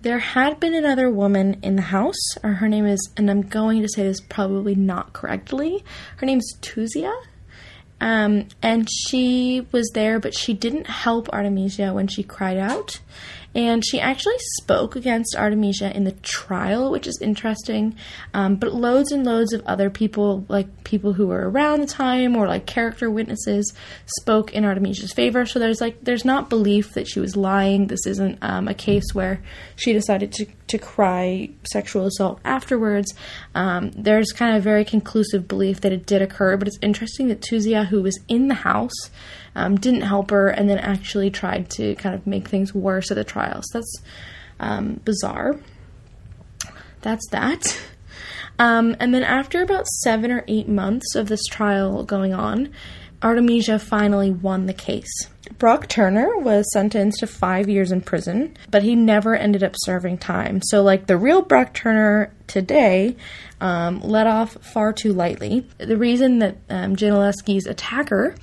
[0.04, 2.36] there had been another woman in the house.
[2.42, 5.82] Or her name is, and I'm going to say this probably not correctly.
[6.18, 7.12] Her name's Tuzia.
[8.02, 13.00] Um, and she was there, but she didn't help Artemisia when she cried out.
[13.54, 17.96] And she actually spoke against Artemisia in the trial, which is interesting.
[18.32, 22.34] Um, but loads and loads of other people, like people who were around the time
[22.36, 23.72] or like character witnesses,
[24.06, 25.46] spoke in Artemisia's favor.
[25.46, 27.86] So there's like there's not belief that she was lying.
[27.86, 29.40] This isn't um, a case where
[29.76, 33.14] she decided to to cry sexual assault afterwards.
[33.54, 36.56] Um, there's kind of very conclusive belief that it did occur.
[36.56, 39.10] But it's interesting that Tuzia, who was in the house,
[39.54, 43.16] um, didn't help her, and then actually tried to kind of make things worse at
[43.16, 43.62] the trial.
[43.62, 44.02] So that's
[44.60, 45.58] um, bizarre.
[47.02, 47.80] That's that.
[48.58, 52.70] Um, and then after about seven or eight months of this trial going on,
[53.22, 55.10] Artemisia finally won the case.
[55.58, 60.18] Brock Turner was sentenced to five years in prison, but he never ended up serving
[60.18, 60.60] time.
[60.62, 63.16] So, like the real Brock Turner today,
[63.60, 65.66] um, let off far too lightly.
[65.78, 68.34] The reason that um, attacker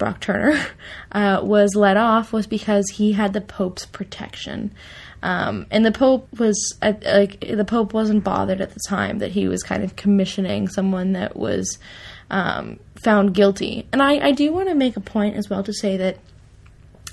[0.00, 0.60] Brock Turner,
[1.12, 4.72] uh, was let off was because he had the Pope's protection.
[5.22, 9.46] Um, and the Pope was like the Pope wasn't bothered at the time that he
[9.46, 11.78] was kind of commissioning someone that was
[12.30, 13.86] um, found guilty.
[13.92, 16.18] And I, I do want to make a point as well to say that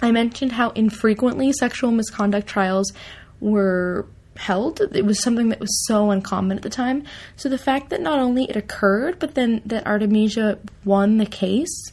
[0.02, 2.94] I mentioned how infrequently sexual misconduct trials
[3.42, 4.06] were
[4.38, 4.80] held.
[4.80, 7.04] It was something that was so uncommon at the time.
[7.36, 11.92] So the fact that not only it occurred, but then that Artemisia won the case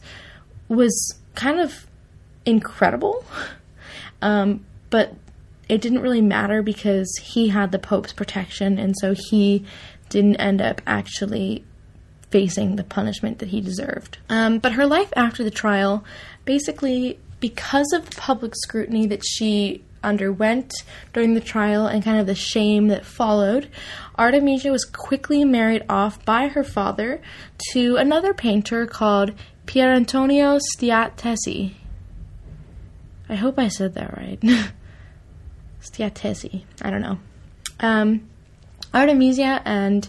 [0.69, 1.87] was kind of
[2.45, 3.25] incredible.
[4.23, 5.15] Um, but
[5.69, 9.65] it didn't really matter because he had the Pope's protection, and so he
[10.09, 11.65] didn't end up actually
[12.31, 14.19] facing the punishment that he deserved.
[14.29, 16.05] Um, but her life after the trial,
[16.45, 20.73] basically, because of the public scrutiny that she underwent
[21.13, 23.69] during the trial and kind of the shame that followed,
[24.19, 27.21] Artemisia was quickly married off by her father
[27.73, 29.33] to another painter called
[29.67, 31.75] Pierantonio Stiattesi.
[33.29, 34.41] I hope I said that right.
[35.83, 36.65] Stiattesi.
[36.83, 37.19] I don't know.
[37.81, 38.29] Um,
[38.93, 40.09] Artemisia and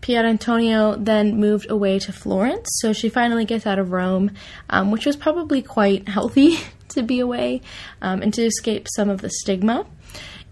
[0.00, 4.32] Pierantonio then moved away to Florence, so she finally gets out of Rome,
[4.68, 7.62] um, which was probably quite healthy to be away
[8.00, 9.86] um, and to escape some of the stigma.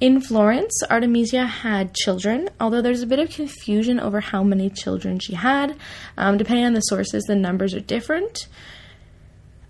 [0.01, 5.19] In Florence, Artemisia had children, although there's a bit of confusion over how many children
[5.19, 5.77] she had.
[6.17, 8.49] Um, depending on the sources, the numbers are different.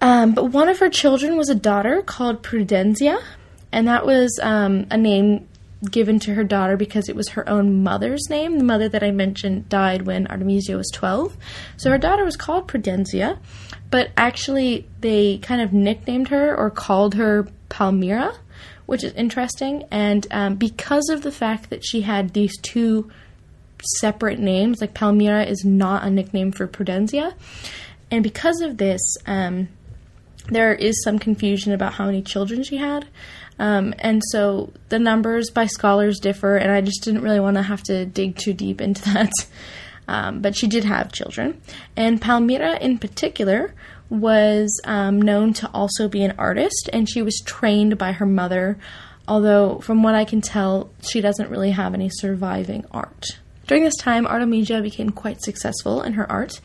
[0.00, 3.20] Um, but one of her children was a daughter called Prudenzia,
[3.72, 5.48] and that was um, a name
[5.90, 8.58] given to her daughter because it was her own mother's name.
[8.58, 11.36] The mother that I mentioned died when Artemisia was 12.
[11.76, 13.38] So her daughter was called Prudenzia,
[13.90, 18.36] but actually they kind of nicknamed her or called her Palmira
[18.90, 19.84] which is interesting.
[19.92, 23.08] And um, because of the fact that she had these two
[24.00, 27.32] separate names, like Palmira is not a nickname for Prudenzia,
[28.10, 29.68] and because of this, um,
[30.48, 33.06] there is some confusion about how many children she had.
[33.60, 37.62] Um, and so the numbers by scholars differ, and I just didn't really want to
[37.62, 39.30] have to dig too deep into that.
[40.08, 41.60] Um, but she did have children.
[41.96, 43.72] And Palmira, in particular,
[44.10, 48.76] was um, known to also be an artist, and she was trained by her mother,
[49.26, 53.38] although, from what I can tell, she doesn't really have any surviving art.
[53.66, 56.60] During this time, Artemisia became quite successful in her art.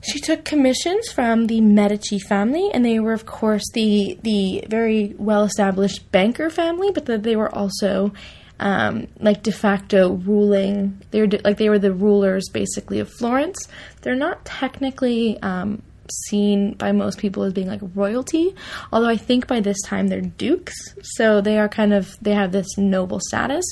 [0.00, 5.14] She took commissions from the Medici family, and they were, of course, the the very
[5.18, 8.12] well established banker family, but the, they were also
[8.60, 11.02] um, like de facto ruling.
[11.10, 13.66] They were de- like they were the rulers basically of Florence.
[14.02, 18.54] They're not technically um, seen by most people as being like royalty
[18.92, 22.52] although i think by this time they're dukes so they are kind of they have
[22.52, 23.64] this noble status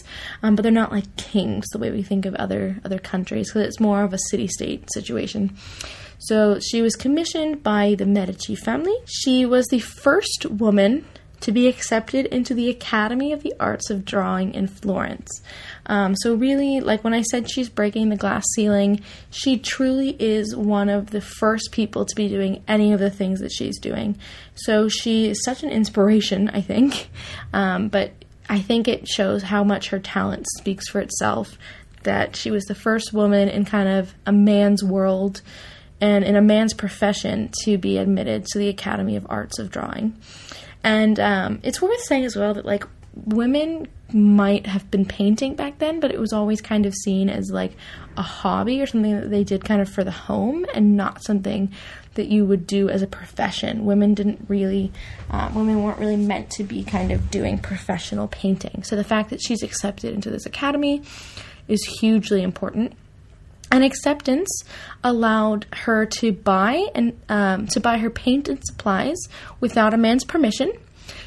[0.42, 3.66] um, but they're not like kings the way we think of other other countries because
[3.66, 5.55] it's more of a city state situation
[6.18, 11.05] so she was commissioned by the medici family she was the first woman
[11.42, 15.42] to be accepted into the Academy of the Arts of Drawing in Florence.
[15.87, 20.55] Um, so, really, like when I said she's breaking the glass ceiling, she truly is
[20.55, 24.16] one of the first people to be doing any of the things that she's doing.
[24.55, 27.11] So, she is such an inspiration, I think.
[27.53, 28.12] Um, but
[28.49, 31.59] I think it shows how much her talent speaks for itself.
[32.05, 35.40] That she was the first woman in kind of a man's world
[36.01, 40.16] and in a man's profession to be admitted to the Academy of Arts of Drawing.
[40.83, 45.79] And um, it's worth saying as well that like women might have been painting back
[45.79, 47.72] then, but it was always kind of seen as like
[48.16, 51.72] a hobby or something that they did kind of for the home and not something
[52.14, 53.85] that you would do as a profession.
[53.85, 54.92] Women didn't really,
[55.31, 58.83] uh, women weren't really meant to be kind of doing professional painting.
[58.83, 61.03] So the fact that she's accepted into this academy
[61.68, 62.94] is hugely important.
[63.70, 64.51] And acceptance
[65.03, 69.16] allowed her to buy and um, to buy her paint and supplies
[69.61, 70.72] without a man's permission.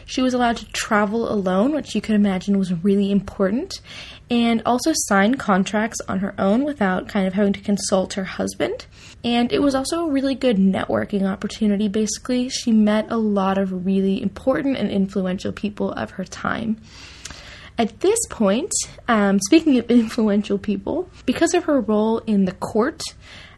[0.05, 3.81] She was allowed to travel alone, which you could imagine was really important,
[4.29, 8.85] and also sign contracts on her own without kind of having to consult her husband.
[9.23, 12.49] And it was also a really good networking opportunity, basically.
[12.49, 16.77] She met a lot of really important and influential people of her time.
[17.77, 18.71] At this point,
[19.07, 23.01] um, speaking of influential people, because of her role in the court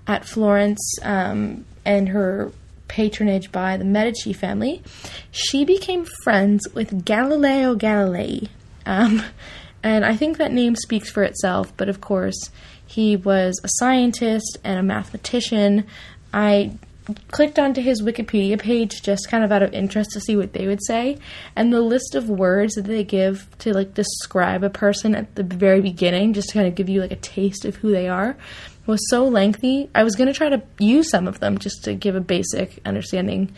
[0.08, 2.52] at Florence um, and her
[2.88, 4.82] patronage by the Medici family,
[5.32, 8.50] she became friends with Galileo Galilei.
[8.86, 9.24] Um,
[9.84, 12.50] and I think that name speaks for itself, but of course,
[12.86, 15.86] he was a scientist and a mathematician.
[16.34, 16.78] I
[17.32, 20.68] clicked onto his Wikipedia page just kind of out of interest to see what they
[20.68, 21.18] would say,
[21.56, 25.44] and the list of words that they give to like describe a person at the
[25.44, 28.38] very beginning, just to kind of give you like a taste of who they are,
[28.88, 29.90] was so lengthy.
[29.94, 32.80] I was going to try to use some of them just to give a basic
[32.86, 33.54] understanding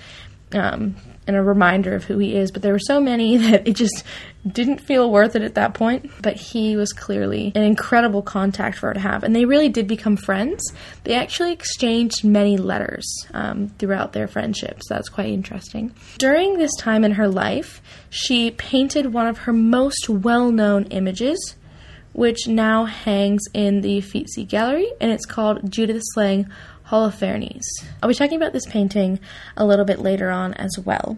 [0.53, 0.95] um,
[1.27, 4.03] and a reminder of who he is, but there were so many that it just
[4.47, 6.09] didn't feel worth it at that point.
[6.21, 9.87] But he was clearly an incredible contact for her to have, and they really did
[9.87, 10.63] become friends.
[11.03, 15.93] They actually exchanged many letters um, throughout their friendship, so that's quite interesting.
[16.17, 21.55] During this time in her life, she painted one of her most well known images.
[22.13, 26.47] Which now hangs in the Uffizi Gallery, and it's called Judith Slaying
[26.87, 27.63] Holofernes.
[28.01, 29.19] I'll be talking about this painting
[29.55, 31.17] a little bit later on as well.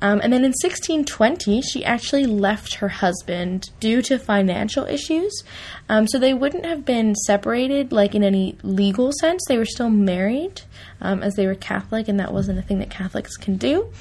[0.00, 5.42] Um, and then in 1620, she actually left her husband due to financial issues.
[5.88, 9.42] Um, so they wouldn't have been separated, like in any legal sense.
[9.48, 10.62] They were still married,
[11.00, 13.92] um, as they were Catholic, and that wasn't a thing that Catholics can do.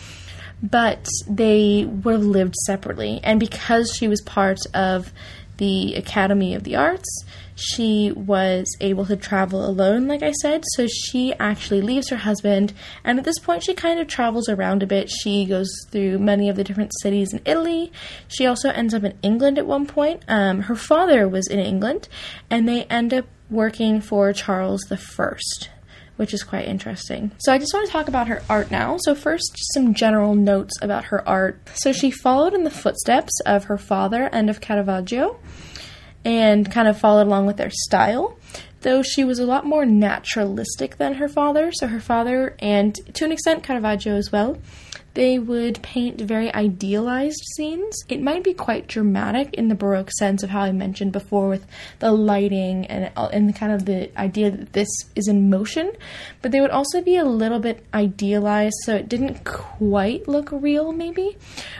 [0.61, 3.19] But they would have lived separately.
[3.23, 5.11] And because she was part of
[5.57, 10.63] the Academy of the Arts, she was able to travel alone, like I said.
[10.75, 14.83] So she actually leaves her husband, and at this point, she kind of travels around
[14.83, 15.09] a bit.
[15.09, 17.91] She goes through many of the different cities in Italy.
[18.27, 20.23] She also ends up in England at one point.
[20.27, 22.07] Um, her father was in England,
[22.49, 25.69] and they end up working for Charles the First
[26.17, 27.31] which is quite interesting.
[27.37, 28.97] So I just want to talk about her art now.
[28.99, 31.59] So first, some general notes about her art.
[31.75, 35.39] So she followed in the footsteps of her father and of Caravaggio
[36.25, 38.37] and kind of followed along with their style.
[38.81, 43.25] Though she was a lot more naturalistic than her father, so her father, and to
[43.25, 44.57] an extent Caravaggio as well,
[45.17, 48.03] they would paint very idealized scenes.
[48.07, 51.65] It might be quite dramatic in the Baroque sense of how I mentioned before with
[51.97, 55.91] the lighting and, and kind of the idea that this is in motion,
[56.43, 60.91] but they would also be a little bit idealized so it didn't quite look real,
[60.91, 61.35] maybe.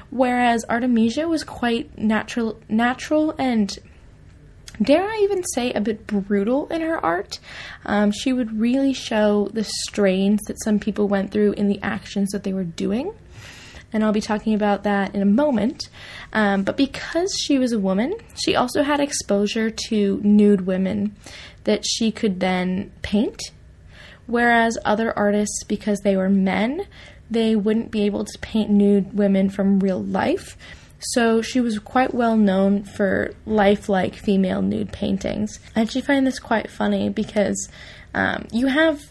[0.10, 3.78] Whereas Artemisia was quite natural, natural and
[4.82, 7.40] dare I even say, a bit brutal in her art.
[7.86, 12.30] Um, she would really show the strains that some people went through in the actions
[12.32, 13.14] that they were doing.
[13.94, 15.90] And I'll be talking about that in a moment.
[16.34, 21.16] Um, but because she was a woman, she also had exposure to nude women
[21.64, 23.42] that she could then paint.
[24.26, 26.86] Whereas other artists, because they were men,
[27.32, 30.58] they wouldn't be able to paint nude women from real life
[31.00, 35.60] so she was quite well known for lifelike female nude paintings.
[35.76, 37.70] I actually find this quite funny because
[38.14, 39.02] um, you have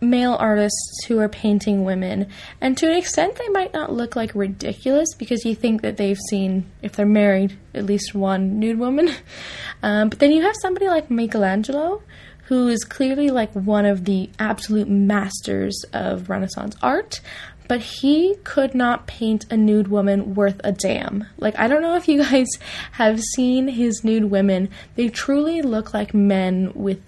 [0.00, 2.28] male artists who are painting women,
[2.60, 6.18] and to an extent, they might not look like ridiculous because you think that they've
[6.30, 9.10] seen, if they're married, at least one nude woman.
[9.82, 12.02] Um, but then you have somebody like Michelangelo,
[12.44, 17.20] who is clearly like one of the absolute masters of Renaissance art,
[17.68, 21.26] but he could not paint a nude woman worth a damn.
[21.38, 22.48] Like, I don't know if you guys
[22.92, 24.68] have seen his nude women.
[24.96, 27.00] They truly look like men with,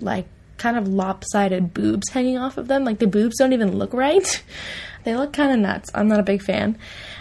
[0.00, 0.26] like,
[0.58, 2.84] kind of lopsided boobs hanging off of them.
[2.84, 4.42] Like, the boobs don't even look right.
[5.04, 5.90] they look kind of nuts.
[5.94, 6.78] I'm not a big fan.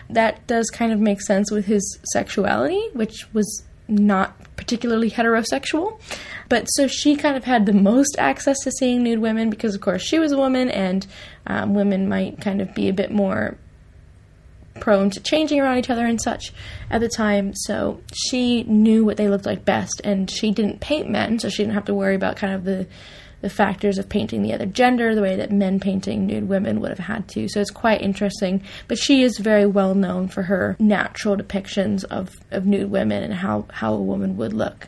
[0.10, 6.00] That does kind of make sense with his sexuality, which was not particularly heterosexual.
[6.50, 9.82] But so she kind of had the most access to seeing nude women because, of
[9.82, 11.06] course, she was a woman and
[11.48, 13.58] um, women might kind of be a bit more
[14.80, 16.52] prone to changing around each other and such
[16.90, 17.54] at the time.
[17.56, 21.64] So she knew what they looked like best, and she didn't paint men, so she
[21.64, 22.88] didn't have to worry about kind of the
[23.46, 26.90] the factors of painting the other gender the way that men painting nude women would
[26.90, 27.48] have had to.
[27.48, 28.64] So it's quite interesting.
[28.88, 33.36] But she is very well known for her natural depictions of, of nude women and
[33.36, 34.88] how, how a woman would look.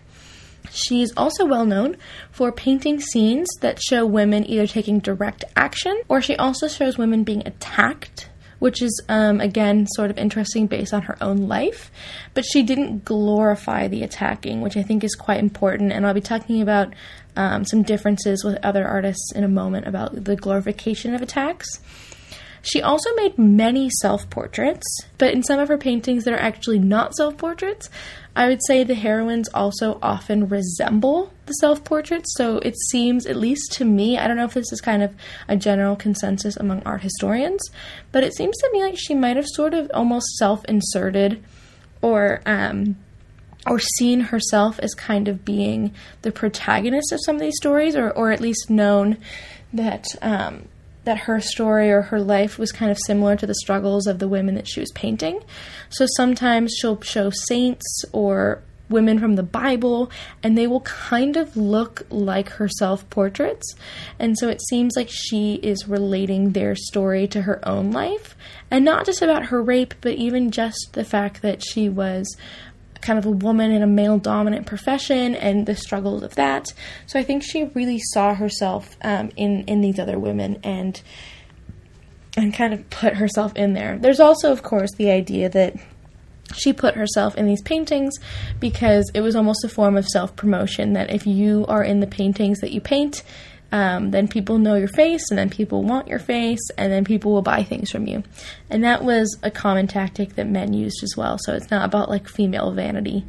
[0.71, 1.97] She's also well known
[2.31, 7.23] for painting scenes that show women either taking direct action or she also shows women
[7.23, 8.27] being attacked
[8.59, 11.91] which is, um, again, sort of interesting based on her own life.
[12.33, 15.91] But she didn't glorify the attacking, which I think is quite important.
[15.91, 16.93] And I'll be talking about
[17.37, 21.67] um, some differences with other artists in a moment about the glorification of attacks.
[22.63, 24.85] She also made many self portraits,
[25.17, 27.89] but in some of her paintings that are actually not self portraits,
[28.35, 32.33] I would say the heroines also often resemble the self portraits.
[32.35, 35.15] So it seems, at least to me, I don't know if this is kind of
[35.47, 37.61] a general consensus among art historians,
[38.11, 41.41] but it seems to me like she might have sort of almost self inserted
[42.01, 42.97] or, um,
[43.69, 48.11] or seen herself as kind of being the protagonist of some of these stories, or,
[48.11, 49.17] or at least known
[49.73, 50.67] that um,
[51.03, 54.27] that her story or her life was kind of similar to the struggles of the
[54.27, 55.41] women that she was painting.
[55.89, 60.11] So sometimes she'll show saints or women from the Bible,
[60.43, 63.75] and they will kind of look like her self portraits.
[64.19, 68.35] And so it seems like she is relating their story to her own life,
[68.69, 72.35] and not just about her rape, but even just the fact that she was
[73.01, 76.73] kind of a woman in a male dominant profession and the struggles of that.
[77.05, 81.01] So I think she really saw herself um, in in these other women and
[82.35, 83.97] and kind of put herself in there.
[83.97, 85.75] There's also, of course, the idea that
[86.53, 88.13] she put herself in these paintings
[88.59, 90.93] because it was almost a form of self promotion.
[90.93, 93.23] That if you are in the paintings that you paint,
[93.71, 97.33] um, then people know your face, and then people want your face, and then people
[97.33, 98.23] will buy things from you.
[98.69, 101.37] And that was a common tactic that men used as well.
[101.41, 103.25] So it's not about like female vanity.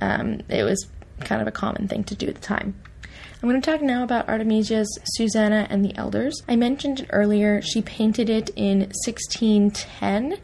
[0.00, 0.88] Um, it was
[1.20, 2.74] kind of a common thing to do at the time.
[3.42, 6.42] I'm going to talk now about Artemisia's Susanna and the Elders.
[6.46, 7.62] I mentioned it earlier.
[7.62, 10.36] She painted it in 1610,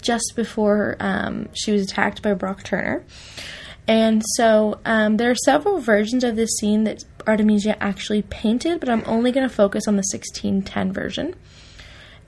[0.00, 3.04] just before um, she was attacked by Brock Turner.
[3.88, 8.88] And so um, there are several versions of this scene that Artemisia actually painted, but
[8.88, 11.34] I'm only going to focus on the 1610 version.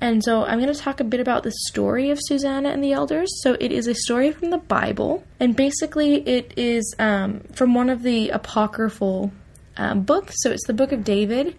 [0.00, 2.92] And so I'm going to talk a bit about the story of Susanna and the
[2.92, 3.30] Elders.
[3.42, 7.88] So it is a story from the Bible, and basically it is um, from one
[7.88, 9.32] of the apocryphal
[9.76, 10.34] um, books.
[10.38, 11.56] So it's the Book of David,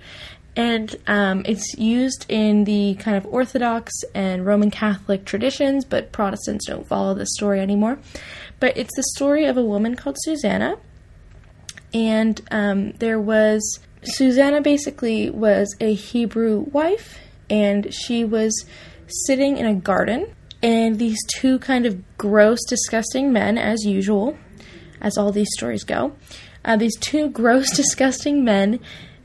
[0.56, 6.68] and um, it's used in the kind of Orthodox and Roman Catholic traditions, but Protestants
[6.68, 8.00] don't follow this story anymore.
[8.60, 10.78] But it's the story of a woman called Susanna.
[11.94, 17.18] And um, there was, Susanna basically was a Hebrew wife,
[17.50, 18.66] and she was
[19.26, 20.34] sitting in a garden.
[20.62, 24.38] And these two kind of gross, disgusting men, as usual,
[25.00, 26.14] as all these stories go,
[26.66, 28.80] uh, these two gross, disgusting men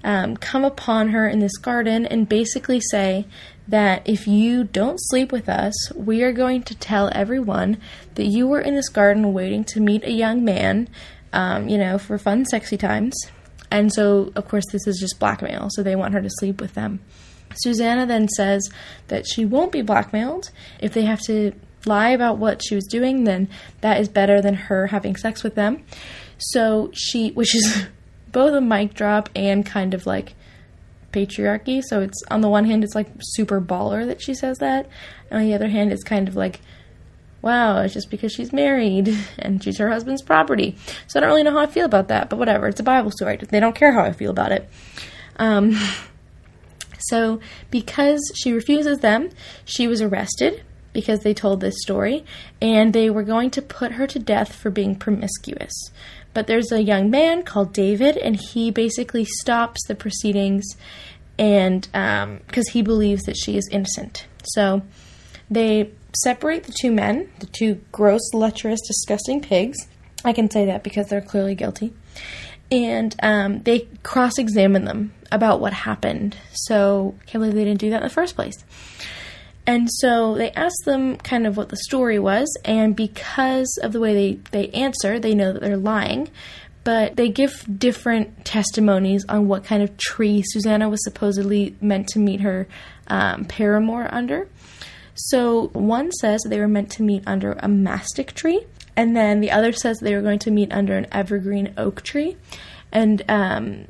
[0.04, 3.26] um, come upon her in this garden and basically say
[3.68, 7.80] that if you don't sleep with us, we are going to tell everyone
[8.16, 10.88] that you were in this garden waiting to meet a young man,
[11.32, 13.14] um, you know, for fun, sexy times.
[13.70, 16.74] And so, of course, this is just blackmail, so they want her to sleep with
[16.74, 17.00] them.
[17.54, 18.70] Susanna then says
[19.08, 20.50] that she won't be blackmailed.
[20.80, 21.52] If they have to
[21.86, 23.48] lie about what she was doing, then
[23.80, 25.84] that is better than her having sex with them.
[26.38, 27.86] So she, which is
[28.32, 30.34] both a mic drop and kind of like
[31.12, 31.82] patriarchy.
[31.82, 34.88] So it's on the one hand, it's like super baller that she says that,
[35.30, 36.60] and on the other hand, it's kind of like,
[37.42, 40.76] wow, it's just because she's married and she's her husband's property.
[41.06, 42.68] So I don't really know how I feel about that, but whatever.
[42.68, 43.36] It's a Bible story.
[43.36, 44.68] They don't care how I feel about it.
[45.36, 45.76] Um,
[46.98, 47.40] so
[47.70, 49.30] because she refuses them,
[49.64, 50.62] she was arrested
[50.92, 52.22] because they told this story,
[52.60, 55.72] and they were going to put her to death for being promiscuous.
[56.34, 60.64] But there's a young man called David, and he basically stops the proceedings
[61.38, 64.26] and because um, he believes that she is innocent.
[64.44, 64.82] So
[65.50, 69.78] they separate the two men, the two gross, lecherous, disgusting pigs.
[70.24, 71.92] I can say that because they're clearly guilty.
[72.70, 76.36] And um, they cross examine them about what happened.
[76.52, 78.64] So, can't believe they didn't do that in the first place.
[79.66, 84.00] And so they ask them kind of what the story was, and because of the
[84.00, 86.28] way they, they answer, they know that they're lying.
[86.84, 92.18] But they give different testimonies on what kind of tree Susanna was supposedly meant to
[92.18, 92.66] meet her
[93.06, 94.48] um, paramour under.
[95.14, 98.64] So one says they were meant to meet under a mastic tree,
[98.96, 102.36] and then the other says they were going to meet under an evergreen oak tree.
[102.92, 103.86] And um,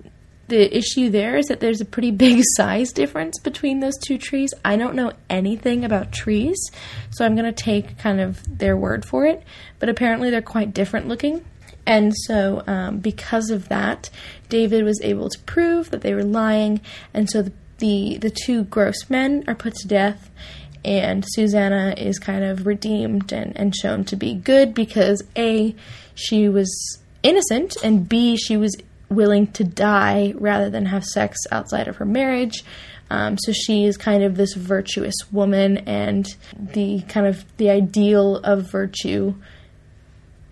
[0.49, 4.53] the issue there is that there's a pretty big size difference between those two trees.
[4.65, 6.59] I don't know anything about trees,
[7.11, 9.43] so I'm going to take kind of their word for it,
[9.79, 11.45] but apparently they're quite different looking.
[11.85, 14.09] And so, um, because of that,
[14.49, 16.81] David was able to prove that they were lying,
[17.13, 20.31] and so the, the, the two gross men are put to death,
[20.85, 25.75] and Susanna is kind of redeemed and, and shown to be good because A,
[26.15, 28.77] she was innocent, and B, she was
[29.09, 32.65] willing to die rather than have sex outside of her marriage.
[33.11, 36.27] Um, so she is kind of this virtuous woman, and
[36.59, 39.35] the kind of the ideal of virtue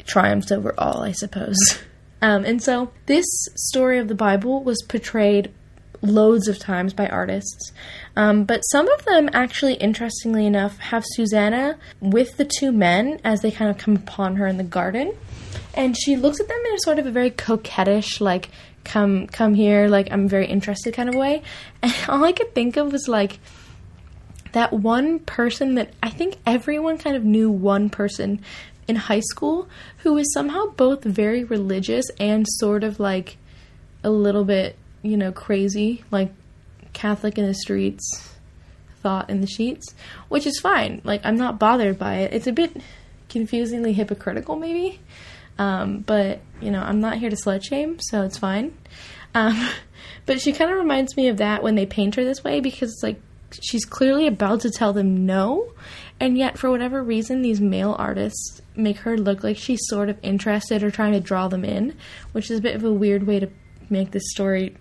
[0.05, 1.57] triumphs over all, I suppose.
[2.22, 3.24] Um, and so this
[3.57, 5.51] story of the Bible was portrayed
[6.03, 7.72] loads of times by artists.
[8.16, 13.40] Um, but some of them actually, interestingly enough, have Susanna with the two men as
[13.40, 15.16] they kind of come upon her in the garden.
[15.74, 18.50] And she looks at them in a sort of a very coquettish, like,
[18.84, 21.42] come come here, like I'm very interested kind of way.
[21.82, 23.38] And all I could think of was like
[24.52, 28.42] that one person that I think everyone kind of knew one person
[28.88, 33.36] in high school who was somehow both very religious and sort of like
[34.02, 36.32] a little bit, you know, crazy, like
[36.93, 38.34] Catholic in the streets,
[39.03, 39.95] thought in the sheets,
[40.28, 41.01] which is fine.
[41.05, 42.34] Like, I'm not bothered by it.
[42.34, 42.76] It's a bit
[43.28, 45.01] confusingly hypocritical, maybe.
[45.59, 48.76] Um, but, you know, I'm not here to slut shame, so it's fine.
[49.34, 49.68] Um,
[50.26, 52.91] but she kind of reminds me of that when they paint her this way because
[52.93, 53.20] it's like
[53.62, 55.72] she's clearly about to tell them no,
[56.18, 60.18] and yet for whatever reason, these male artists make her look like she's sort of
[60.22, 61.97] interested or trying to draw them in,
[62.32, 63.49] which is a bit of a weird way to
[63.88, 64.76] make this story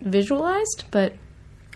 [0.00, 1.14] visualized, but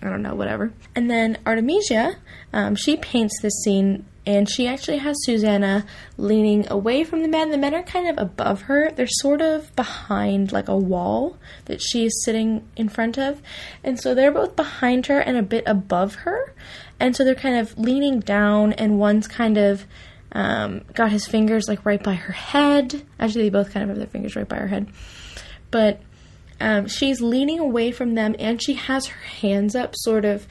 [0.02, 0.72] I don't know, whatever.
[0.96, 2.16] And then Artemisia,
[2.52, 5.84] um, she paints this scene and she actually has Susanna
[6.16, 7.50] leaning away from the men.
[7.50, 8.90] The men are kind of above her.
[8.90, 13.42] They're sort of behind like a wall that she is sitting in front of.
[13.82, 16.54] And so they're both behind her and a bit above her.
[17.00, 19.86] And so they're kind of leaning down and one's kind of
[20.30, 23.04] um, got his fingers like right by her head.
[23.18, 24.88] Actually, they both kind of have their fingers right by her head.
[25.72, 26.00] But
[26.62, 30.46] um, she's leaning away from them and she has her hands up sort of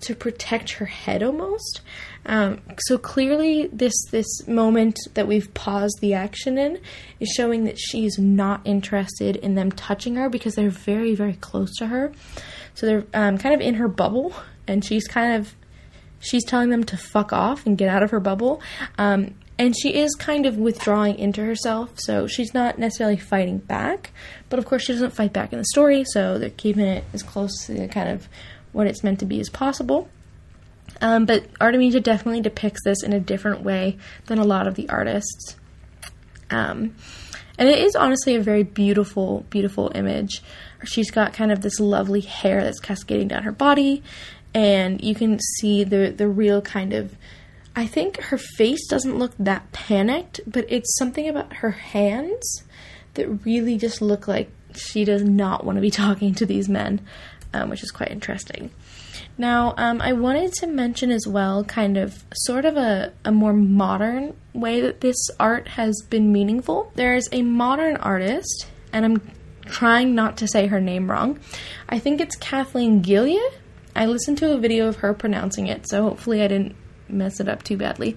[0.00, 1.80] to protect her head almost.
[2.24, 6.78] Um, so clearly, this this moment that we've paused the action in
[7.18, 11.74] is showing that she's not interested in them touching her because they're very very close
[11.76, 12.12] to her.
[12.74, 14.34] So they're um, kind of in her bubble,
[14.66, 15.54] and she's kind of
[16.20, 18.60] she's telling them to fuck off and get out of her bubble.
[18.98, 24.10] Um, and she is kind of withdrawing into herself, so she's not necessarily fighting back.
[24.48, 27.22] But of course, she doesn't fight back in the story, so they're keeping it as
[27.22, 28.28] close to kind of
[28.72, 30.08] what it's meant to be as possible.
[31.00, 34.88] Um, but Artemisia definitely depicts this in a different way than a lot of the
[34.88, 35.56] artists.
[36.50, 36.94] Um,
[37.58, 40.42] and it is honestly a very beautiful, beautiful image.
[40.84, 44.02] She's got kind of this lovely hair that's cascading down her body,
[44.54, 47.16] and you can see the the real kind of.
[47.76, 52.64] I think her face doesn't look that panicked, but it's something about her hands
[53.14, 57.00] that really just look like she does not want to be talking to these men
[57.56, 58.70] um, which is quite interesting.
[59.38, 63.52] Now, um, I wanted to mention as well, kind of sort of a, a more
[63.52, 66.92] modern way that this art has been meaningful.
[66.94, 69.32] There's a modern artist, and I'm
[69.66, 71.38] trying not to say her name wrong.
[71.88, 73.40] I think it's Kathleen Gilje.
[73.94, 76.76] I listened to a video of her pronouncing it, so hopefully I didn't
[77.08, 78.16] mess it up too badly.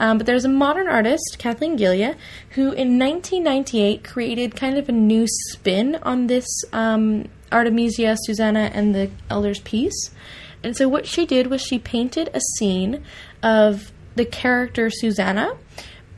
[0.00, 2.16] Um, but there's a modern artist, Kathleen Gilje,
[2.50, 8.94] who in 1998 created kind of a new spin on this um, Artemisia, Susanna, and
[8.94, 10.10] the Elder's piece.
[10.62, 13.04] And so what she did was she painted a scene
[13.42, 15.56] of the character Susanna,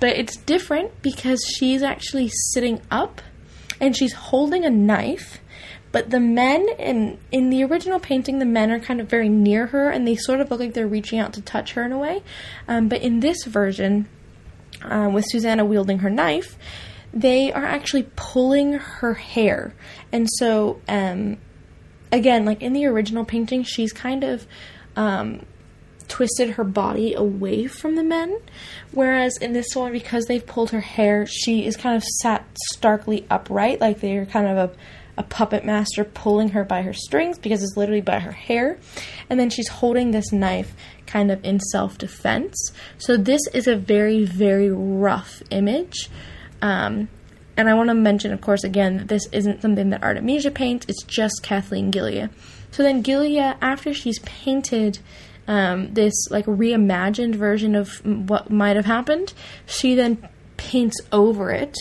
[0.01, 3.21] but it's different because she's actually sitting up
[3.81, 5.41] and she's holding a knife.
[5.91, 9.67] But the men in in the original painting, the men are kind of very near
[9.67, 11.99] her, and they sort of look like they're reaching out to touch her in a
[11.99, 12.23] way.
[12.67, 14.07] Um, but in this version,
[14.83, 16.59] uh, with Susanna wielding her knife,
[17.13, 19.75] they are actually pulling her hair.
[20.13, 21.39] And so, um,
[22.13, 24.47] again, like in the original painting, she's kind of
[24.97, 25.45] um,
[26.09, 28.39] twisted her body away from the men.
[28.93, 33.27] Whereas in this one, because they've pulled her hair, she is kind of sat starkly
[33.31, 34.77] upright, like they're kind of a,
[35.19, 38.79] a puppet master pulling her by her strings because it's literally by her hair.
[39.29, 40.75] And then she's holding this knife
[41.07, 42.73] kind of in self defense.
[42.99, 46.09] So this is a very, very rough image.
[46.63, 47.09] Um,
[47.57, 50.87] and I want to mention, of course, again, that this isn't something that Artemisia paints,
[50.89, 52.31] it's just Kathleen Gilje.
[52.71, 55.01] So then Gilje, after she's painted
[55.49, 59.35] um, this like reimagined version of what might have happened,
[59.67, 61.77] she then paints over it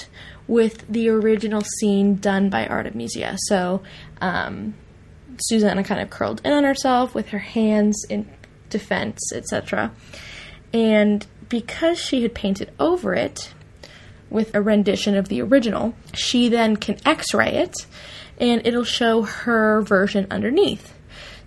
[0.47, 3.37] with the original scene done by Artemisia.
[3.47, 3.81] So
[4.21, 4.73] um,
[5.39, 8.27] Susanna kind of curled in on herself with her hands in
[8.69, 9.91] defense, etc.
[10.73, 13.53] And because she had painted over it,
[14.29, 15.93] with a rendition of the original.
[16.13, 17.85] She then can x ray it
[18.39, 20.93] and it'll show her version underneath.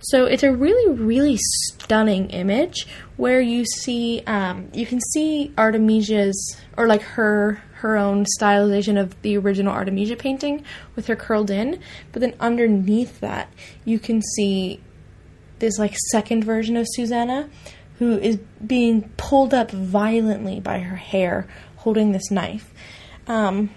[0.03, 2.87] So it's a really, really stunning image
[3.17, 9.19] where you see, um, you can see Artemisia's, or like her, her own stylization of
[9.23, 10.63] the original Artemisia painting
[10.95, 11.79] with her curled in,
[12.11, 13.51] but then underneath that,
[13.85, 14.79] you can see
[15.59, 17.49] this like second version of Susanna
[17.99, 22.71] who is being pulled up violently by her hair holding this knife.
[23.27, 23.69] Um,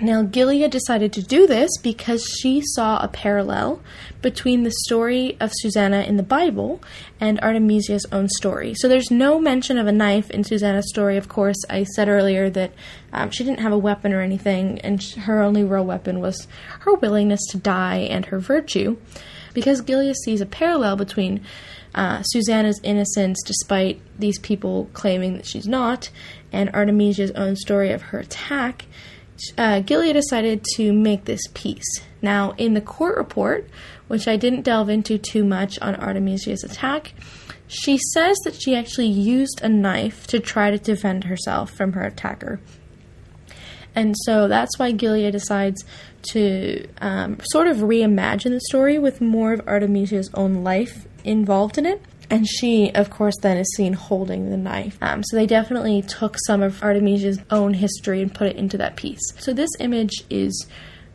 [0.00, 3.82] now, Gilje decided to do this because she saw a parallel
[4.22, 6.80] between the story of Susanna in the Bible
[7.18, 8.74] and Artemisia's own story.
[8.74, 11.56] So there's no mention of a knife in Susanna's story, of course.
[11.68, 12.72] I said earlier that
[13.12, 16.46] um, she didn't have a weapon or anything, and her only real weapon was
[16.80, 18.98] her willingness to die and her virtue.
[19.52, 21.44] Because Gilje sees a parallel between
[21.96, 26.10] uh, Susanna's innocence, despite these people claiming that she's not,
[26.52, 28.84] and Artemisia's own story of her attack
[29.56, 32.00] uh, Gilje decided to make this piece.
[32.22, 33.68] Now, in the court report,
[34.08, 37.12] which I didn't delve into too much on Artemisia's attack,
[37.68, 42.02] she says that she actually used a knife to try to defend herself from her
[42.02, 42.60] attacker.
[43.94, 45.84] And so that's why Gilje decides
[46.30, 51.86] to um, sort of reimagine the story with more of Artemisia's own life involved in
[51.86, 52.02] it.
[52.30, 54.98] And she, of course, then is seen holding the knife.
[55.00, 58.96] Um, so they definitely took some of Artemisia's own history and put it into that
[58.96, 59.20] piece.
[59.38, 60.66] So this image is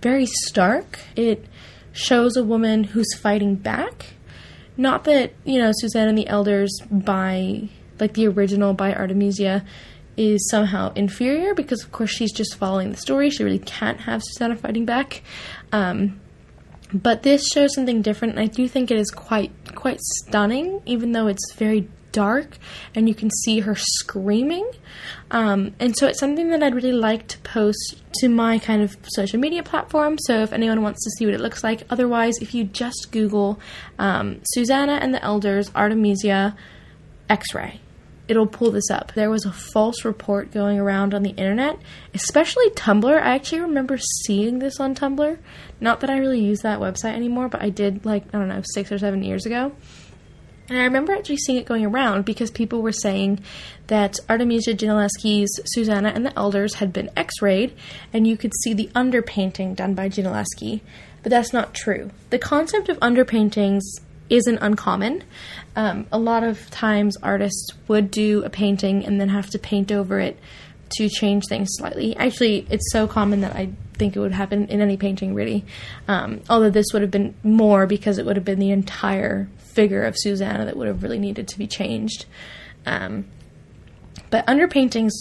[0.01, 0.99] very stark.
[1.16, 1.45] It
[1.91, 4.16] shows a woman who's fighting back.
[4.76, 9.64] Not that, you know, Susanna and the Elders by, like the original by Artemisia,
[10.18, 13.30] is somehow inferior because, of course, she's just following the story.
[13.30, 15.22] She really can't have Susanna fighting back.
[15.72, 16.20] Um,
[16.91, 21.11] but this shows something different, and I do think it is quite quite stunning, even
[21.11, 22.57] though it's very dark
[22.95, 24.69] and you can see her screaming.
[25.32, 28.95] Um, and so it's something that I'd really like to post to my kind of
[29.03, 30.17] social media platform.
[30.19, 33.59] So if anyone wants to see what it looks like, otherwise, if you just Google
[33.99, 36.55] um, Susanna and the Elders Artemisia
[37.30, 37.82] X ray,
[38.28, 39.13] it'll pull this up.
[39.13, 41.78] There was a false report going around on the internet,
[42.13, 43.13] especially Tumblr.
[43.13, 45.38] I actually remember seeing this on Tumblr.
[45.80, 48.61] Not that I really use that website anymore, but I did like, I don't know,
[48.74, 49.74] six or seven years ago.
[50.69, 53.41] And I remember actually seeing it going around because people were saying
[53.88, 57.76] that Artemisia Gentileschi's Susanna and the Elders had been x rayed,
[58.13, 60.80] and you could see the underpainting done by Gentileschi.
[61.21, 62.11] But that's not true.
[62.30, 63.82] The concept of underpaintings
[64.34, 65.23] isn't uncommon.
[65.75, 69.91] Um, a lot of times, artists would do a painting and then have to paint
[69.91, 70.39] over it
[70.97, 72.15] to change things slightly.
[72.15, 75.65] Actually, it's so common that I think it would happen in any painting, really.
[76.07, 80.03] Um, although this would have been more because it would have been the entire figure
[80.03, 82.25] of Susanna that would have really needed to be changed.
[82.86, 83.25] Um,
[84.29, 85.11] but underpaintings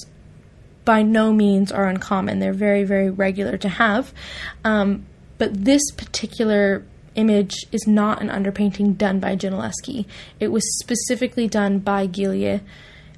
[0.85, 2.39] by no means are uncommon.
[2.39, 4.13] They're very, very regular to have.
[4.65, 5.07] Um,
[5.39, 6.85] but this particular
[7.15, 10.07] image is not an underpainting done by Gentileschi.
[10.41, 12.61] It was specifically done by Gilje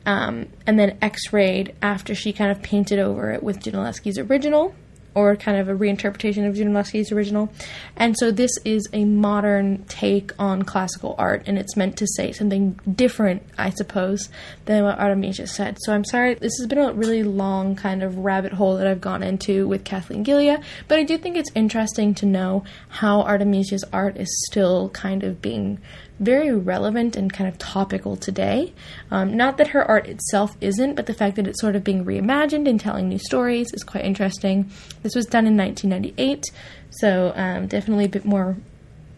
[0.07, 4.75] um, and then x rayed after she kind of painted over it with Gentileschi's original
[5.15, 7.53] or kind of a reinterpretation of Gentileschi's original.
[7.97, 12.33] And so this is a modern take on classical art, and it's meant to say
[12.33, 14.29] something different, I suppose,
[14.65, 15.79] than what Artemisia said.
[15.81, 19.01] So I'm sorry, this has been a really long kind of rabbit hole that I've
[19.01, 23.85] gone into with Kathleen Gilje, but I do think it's interesting to know how Artemisia's
[23.93, 25.81] art is still kind of being
[26.21, 28.73] very relevant and kind of topical today.
[29.11, 32.05] Um, not that her art itself isn't, but the fact that it's sort of being
[32.05, 34.71] reimagined and telling new stories is quite interesting.
[35.03, 36.45] This was done in 1998,
[36.91, 38.57] so um, definitely a bit more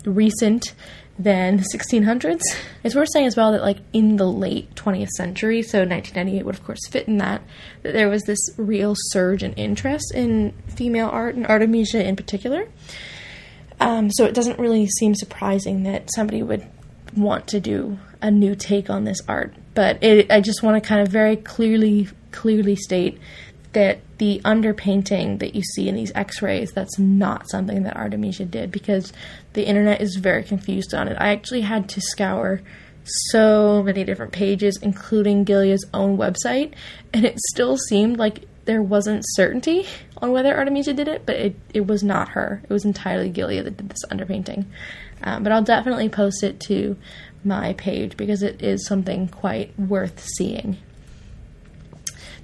[0.05, 0.75] recent
[1.19, 2.43] than the 1600s.
[2.85, 6.55] It's worth saying as well that, like, in the late 20th century, so 1998 would,
[6.55, 7.43] of course, fit in that,
[7.83, 12.69] that there was this real surge in interest in female art and Artemisia in particular.
[13.81, 16.67] Um, so it doesn't really seem surprising that somebody would
[17.17, 19.55] want to do a new take on this art.
[19.75, 23.19] But it, I just want to kind of very clearly, clearly state
[23.77, 28.71] that the underpainting that you see in these x-rays that's not something that artemisia did
[28.71, 29.13] because
[29.53, 32.63] the internet is very confused on it i actually had to scour
[33.05, 36.73] so many different pages including Gilje's own website
[37.13, 39.87] and it still seemed like there wasn't certainty
[40.17, 43.63] on whether artemisia did it but it, it was not her it was entirely Gilje
[43.63, 44.65] that did this underpainting
[45.23, 46.97] um, but I'll definitely post it to
[47.45, 50.77] my page because it is something quite worth seeing.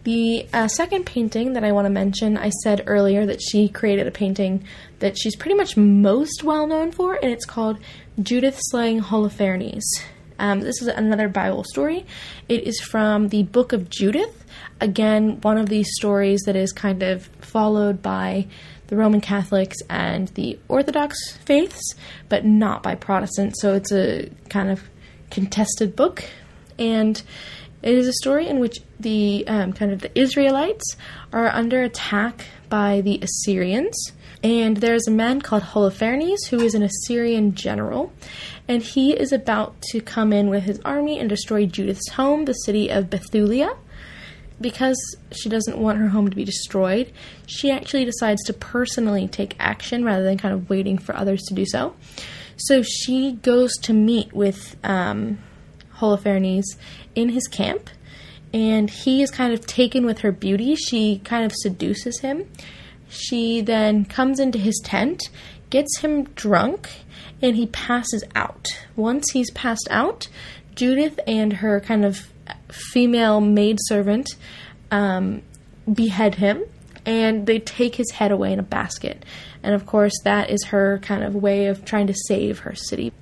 [0.05, 4.09] The uh, second painting that I want to mention, I said earlier that she created
[4.09, 4.65] a painting
[4.99, 7.79] that she's pretty much most well known for, and it's called
[8.21, 9.83] Judith Slaying Holofernes.
[10.41, 12.05] Um, this is another Bible story.
[12.49, 14.45] It is from the Book of Judith.
[14.81, 18.49] Again, one of these stories that is kind of followed by
[18.93, 21.17] the Roman Catholics and the Orthodox
[21.47, 21.95] faiths,
[22.29, 23.63] but not by Protestants.
[23.63, 24.83] So it's a kind of
[25.31, 26.23] contested book,
[26.79, 27.23] and
[27.81, 30.85] it is a story in which the um, kind of the Israelites
[31.33, 33.97] are under attack by the Assyrians.
[34.45, 38.13] And there's a man called Holofernes who is an Assyrian general,
[38.69, 42.53] and he is about to come in with his army and destroy Judith's home, the
[42.53, 43.75] city of Bethulia.
[44.63, 44.99] Because
[45.33, 47.13] she doesn't want her home to be destroyed,
[47.47, 51.55] she actually decides to personally take action rather than kind of waiting for others to
[51.55, 51.95] do so.
[52.57, 55.39] So she goes to meet with um,
[55.97, 56.65] Holofernes
[57.15, 57.91] in his camp,
[58.55, 60.77] and he is kind of taken with her beauty.
[60.77, 62.49] She kind of seduces him.
[63.09, 65.29] She then comes into his tent,
[65.71, 66.89] gets him drunk,
[67.41, 68.69] and he passes out.
[68.95, 70.29] Once he's passed out,
[70.75, 72.32] Judith and her kind of
[72.73, 74.37] female maidservant
[74.91, 75.43] um,
[75.93, 76.65] behead him,
[77.05, 79.25] and they take his head away in a basket.
[79.63, 83.13] And of course, that is her kind of way of trying to save her city.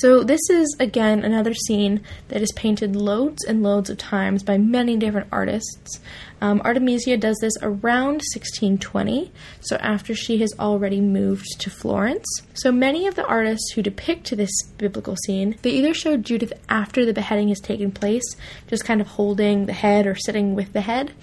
[0.00, 4.58] So, this is again another scene that is painted loads and loads of times by
[4.58, 6.00] many different artists.
[6.42, 12.26] Um, Artemisia does this around 1620, so after she has already moved to Florence.
[12.52, 17.06] So, many of the artists who depict this biblical scene, they either show Judith after
[17.06, 18.36] the beheading has taken place,
[18.66, 21.14] just kind of holding the head or sitting with the head,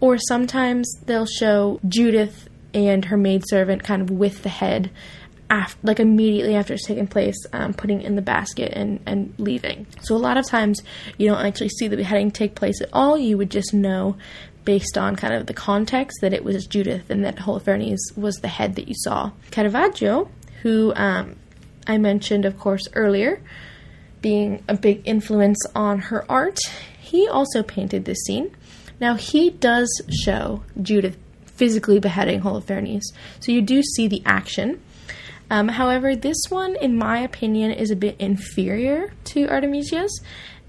[0.00, 4.90] or sometimes they'll show Judith and her maidservant kind of with the head
[5.50, 9.86] after, like immediately after it's taken place, um, putting in the basket and, and leaving.
[10.02, 10.80] So a lot of times
[11.18, 13.16] you don't actually see the beheading take place at all.
[13.18, 14.16] You would just know
[14.64, 18.48] based on kind of the context that it was Judith and that Holofernes was the
[18.48, 19.30] head that you saw.
[19.50, 20.30] Caravaggio,
[20.62, 21.36] who um,
[21.86, 23.42] I mentioned, of course, earlier,
[24.22, 26.58] being a big influence on her art,
[26.98, 28.56] he also painted this scene.
[29.00, 29.88] Now, he does
[30.24, 33.02] show Judith physically beheading Holofernes,
[33.40, 34.80] so you do see the action.
[35.50, 40.22] Um, however, this one, in my opinion, is a bit inferior to Artemisia's,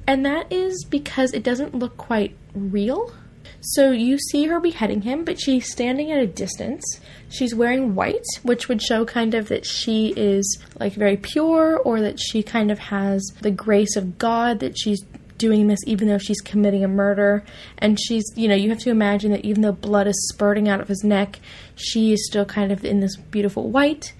[0.07, 3.13] and that is because it doesn't look quite real.
[3.61, 6.83] So you see her beheading him, but she's standing at a distance.
[7.29, 11.99] She's wearing white, which would show kind of that she is like very pure or
[12.01, 15.03] that she kind of has the grace of God, that she's
[15.37, 17.43] doing this even though she's committing a murder.
[17.79, 20.79] And she's, you know, you have to imagine that even though blood is spurting out
[20.79, 21.39] of his neck,
[21.75, 24.13] she is still kind of in this beautiful white.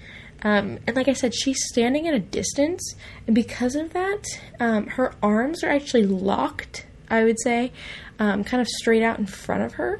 [0.46, 2.94] Um, and like I said, she's standing at a distance,
[3.26, 4.24] and because of that,
[4.60, 7.72] um, her arms are actually locked, I would say,
[8.20, 10.00] um, kind of straight out in front of her.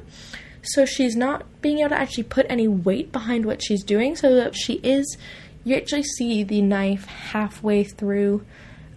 [0.62, 4.36] So she's not being able to actually put any weight behind what she's doing, so
[4.36, 5.18] that she is,
[5.64, 8.46] you actually see the knife halfway through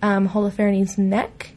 [0.04, 1.54] um, Holofernes' neck.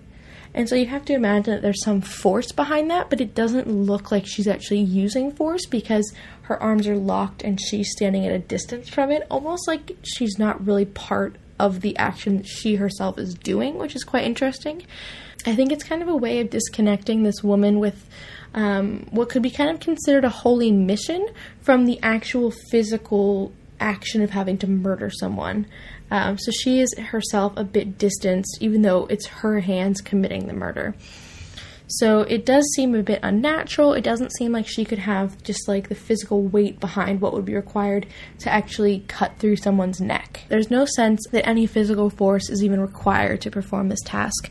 [0.55, 3.69] And so you have to imagine that there's some force behind that, but it doesn't
[3.69, 6.13] look like she's actually using force because
[6.43, 10.39] her arms are locked and she's standing at a distance from it, almost like she's
[10.39, 14.85] not really part of the action that she herself is doing, which is quite interesting.
[15.47, 18.09] I think it's kind of a way of disconnecting this woman with
[18.55, 21.27] um, what could be kind of considered a holy mission
[21.61, 25.67] from the actual physical action of having to murder someone.
[26.11, 30.53] Um, so she is herself a bit distanced, even though it's her hands committing the
[30.53, 30.95] murder.
[31.99, 33.93] So it does seem a bit unnatural.
[33.93, 37.45] It doesn't seem like she could have just like the physical weight behind what would
[37.45, 38.07] be required
[38.41, 40.45] to actually cut through someone's neck.
[40.49, 44.51] There's no sense that any physical force is even required to perform this task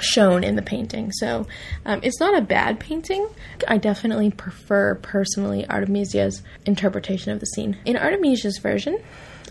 [0.00, 1.10] shown in the painting.
[1.12, 1.46] So
[1.84, 3.28] um, it's not a bad painting.
[3.66, 7.78] I definitely prefer personally Artemisia's interpretation of the scene.
[7.84, 9.02] In Artemisia's version,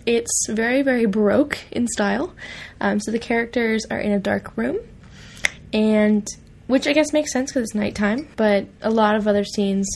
[0.05, 2.33] it's very, very Baroque in style.
[2.81, 4.79] Um, so the characters are in a dark room,
[5.71, 6.27] and
[6.73, 9.87] which I guess makes sense because it's nighttime, but a lot of other scenes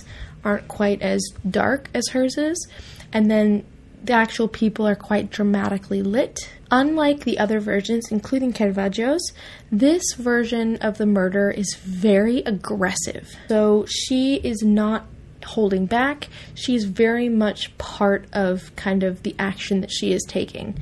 [0.45, 2.67] aren't quite as dark as hers is.
[3.11, 3.65] And then
[4.03, 6.38] the actual people are quite dramatically lit.
[6.69, 9.34] Unlike the other versions, including Caravaggio's,
[9.71, 13.36] this version of the murder is very aggressive.
[13.47, 15.07] So she is not
[15.43, 20.78] holding back, she's very much part of kind of the action that she is taking.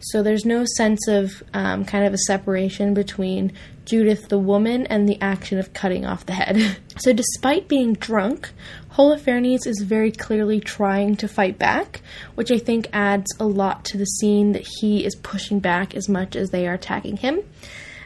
[0.00, 3.52] So there's no sense of um, kind of a separation between
[3.90, 6.76] Judith the woman and the action of cutting off the head.
[6.98, 8.50] so despite being drunk,
[8.92, 12.00] Holofernes is very clearly trying to fight back,
[12.36, 16.08] which I think adds a lot to the scene that he is pushing back as
[16.08, 17.40] much as they are attacking him.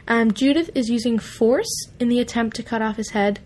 [0.07, 3.39] Um, Judith is using force in the attempt to cut off his head.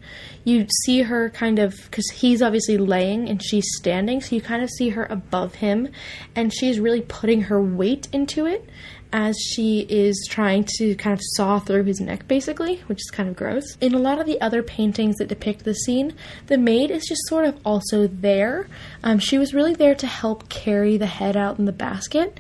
[0.46, 4.64] You see her kind of, because he's obviously laying and she's standing, so you kind
[4.64, 5.90] of see her above him,
[6.36, 8.66] and she's really putting her weight into it
[9.12, 13.28] as she is trying to kind of saw through his neck, basically, which is kind
[13.28, 13.76] of gross.
[13.82, 16.14] In a lot of the other paintings that depict the scene,
[16.48, 18.68] the maid is just sort of also there.
[19.04, 22.40] Um, she was really there to help carry the head out in the basket,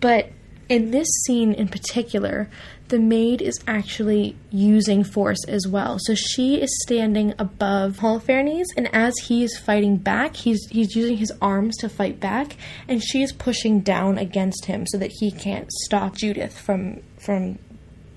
[0.00, 0.30] but
[0.68, 2.48] in this scene in particular,
[2.88, 5.98] the maid is actually using force as well.
[6.00, 11.16] So she is standing above Holofernes, and as he is fighting back, he's he's using
[11.16, 12.56] his arms to fight back,
[12.88, 17.58] and she is pushing down against him so that he can't stop Judith from from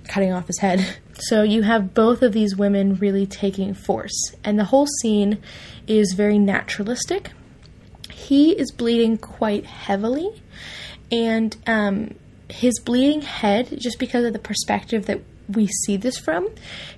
[0.07, 0.97] cutting off his head.
[1.22, 5.38] So you have both of these women really taking force, and the whole scene
[5.86, 7.32] is very naturalistic.
[8.09, 10.41] He is bleeding quite heavily,
[11.11, 12.15] and um,
[12.49, 16.49] his bleeding head, just because of the perspective that we see this from,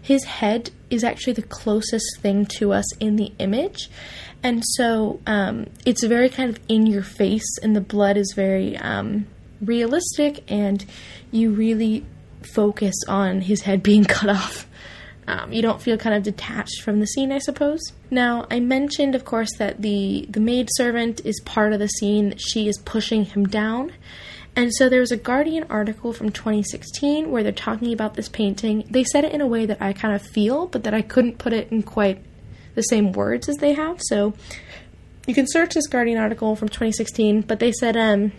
[0.01, 3.89] his head is actually the closest thing to us in the image.
[4.43, 8.77] And so um, it's very kind of in your face, and the blood is very
[8.77, 9.27] um,
[9.61, 10.83] realistic, and
[11.31, 12.05] you really
[12.53, 14.67] focus on his head being cut off.
[15.27, 17.79] Um, you don't feel kind of detached from the scene, I suppose.
[18.09, 22.35] Now, I mentioned, of course, that the the maid servant is part of the scene.
[22.37, 23.93] She is pushing him down,
[24.55, 28.85] and so there was a Guardian article from 2016 where they're talking about this painting.
[28.89, 31.37] They said it in a way that I kind of feel, but that I couldn't
[31.37, 32.21] put it in quite
[32.75, 34.01] the same words as they have.
[34.01, 34.33] So
[35.25, 38.31] you can search this Guardian article from 2016, but they said um,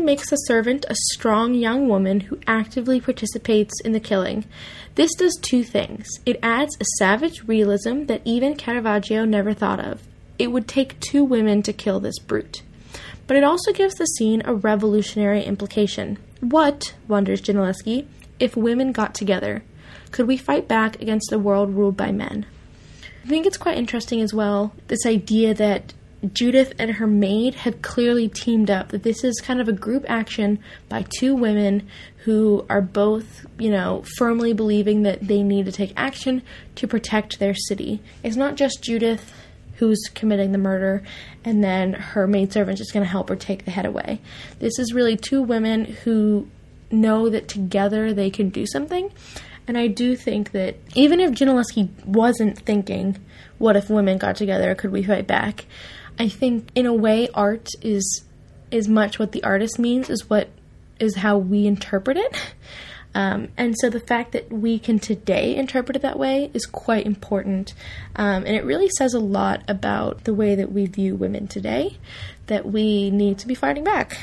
[0.00, 4.44] makes the servant a strong young woman who actively participates in the killing.
[4.96, 6.08] This does two things.
[6.26, 10.02] It adds a savage realism that even Caravaggio never thought of.
[10.38, 12.62] It would take two women to kill this brute.
[13.28, 16.18] But it also gives the scene a revolutionary implication.
[16.40, 18.06] What, wonders Gentileschi,
[18.40, 19.62] if women got together?
[20.10, 22.46] Could we fight back against a world ruled by men?
[23.24, 25.92] I think it's quite interesting as well, this idea that
[26.32, 30.04] Judith and her maid have clearly teamed up, that this is kind of a group
[30.08, 30.58] action
[30.88, 31.86] by two women
[32.24, 36.42] who are both, you know, firmly believing that they need to take action
[36.76, 38.00] to protect their city.
[38.22, 39.32] It's not just Judith
[39.78, 41.02] who's committing the murder,
[41.44, 44.20] and then her maidservant is just going to help her take the head away.
[44.58, 46.48] This is really two women who
[46.90, 49.10] know that together they can do something.
[49.66, 53.18] And I do think that even if Gentileschi wasn't thinking,
[53.58, 54.74] what if women got together?
[54.74, 55.66] Could we fight back?
[56.18, 58.24] I think in a way art is
[58.70, 60.50] is much what the artist means is what
[60.98, 62.36] is how we interpret it.
[63.14, 67.06] Um, and so the fact that we can today interpret it that way is quite
[67.06, 67.74] important.
[68.16, 71.96] Um, and it really says a lot about the way that we view women today,
[72.46, 74.18] that we need to be fighting back.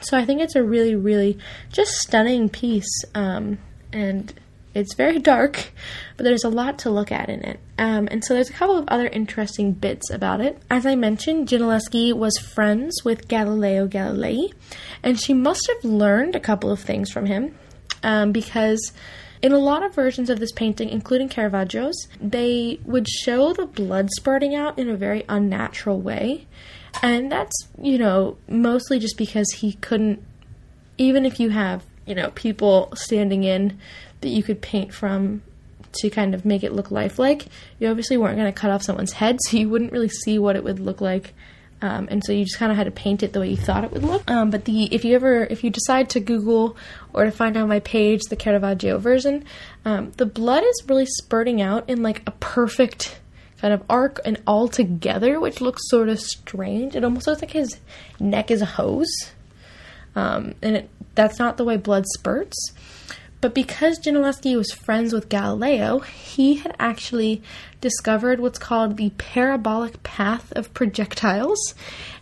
[0.00, 1.38] So I think it's a really, really
[1.70, 3.04] just stunning piece.
[3.14, 3.58] Um,
[3.92, 4.32] and
[4.74, 5.72] it's very dark,
[6.16, 7.60] but there's a lot to look at in it.
[7.78, 10.60] Um, and so there's a couple of other interesting bits about it.
[10.70, 14.52] As I mentioned, Gentileschi was friends with Galileo Galilei,
[15.02, 17.54] and she must have learned a couple of things from him
[18.02, 18.92] um, because
[19.42, 24.10] in a lot of versions of this painting, including Caravaggio's, they would show the blood
[24.16, 26.46] spurting out in a very unnatural way.
[27.02, 30.22] And that's, you know, mostly just because he couldn't,
[30.98, 33.78] even if you have, you know, people standing in
[34.20, 35.42] that you could paint from
[35.92, 37.46] to kind of make it look lifelike,
[37.78, 40.56] you obviously weren't going to cut off someone's head, so you wouldn't really see what
[40.56, 41.34] it would look like.
[41.82, 43.84] Um, and so you just kind of had to paint it the way you thought
[43.84, 44.30] it would look.
[44.30, 46.76] Um, but the if you ever if you decide to Google
[47.12, 49.44] or to find on my page the Caravaggio version,
[49.84, 53.18] um, the blood is really spurting out in like a perfect
[53.60, 56.96] kind of arc and all together, which looks sort of strange.
[56.96, 57.78] It almost looks like his
[58.18, 59.32] neck is a hose,
[60.14, 62.72] um, and it, that's not the way blood spurts.
[63.40, 67.42] But because Gentileschi was friends with Galileo, he had actually
[67.80, 71.74] discovered what's called the parabolic path of projectiles.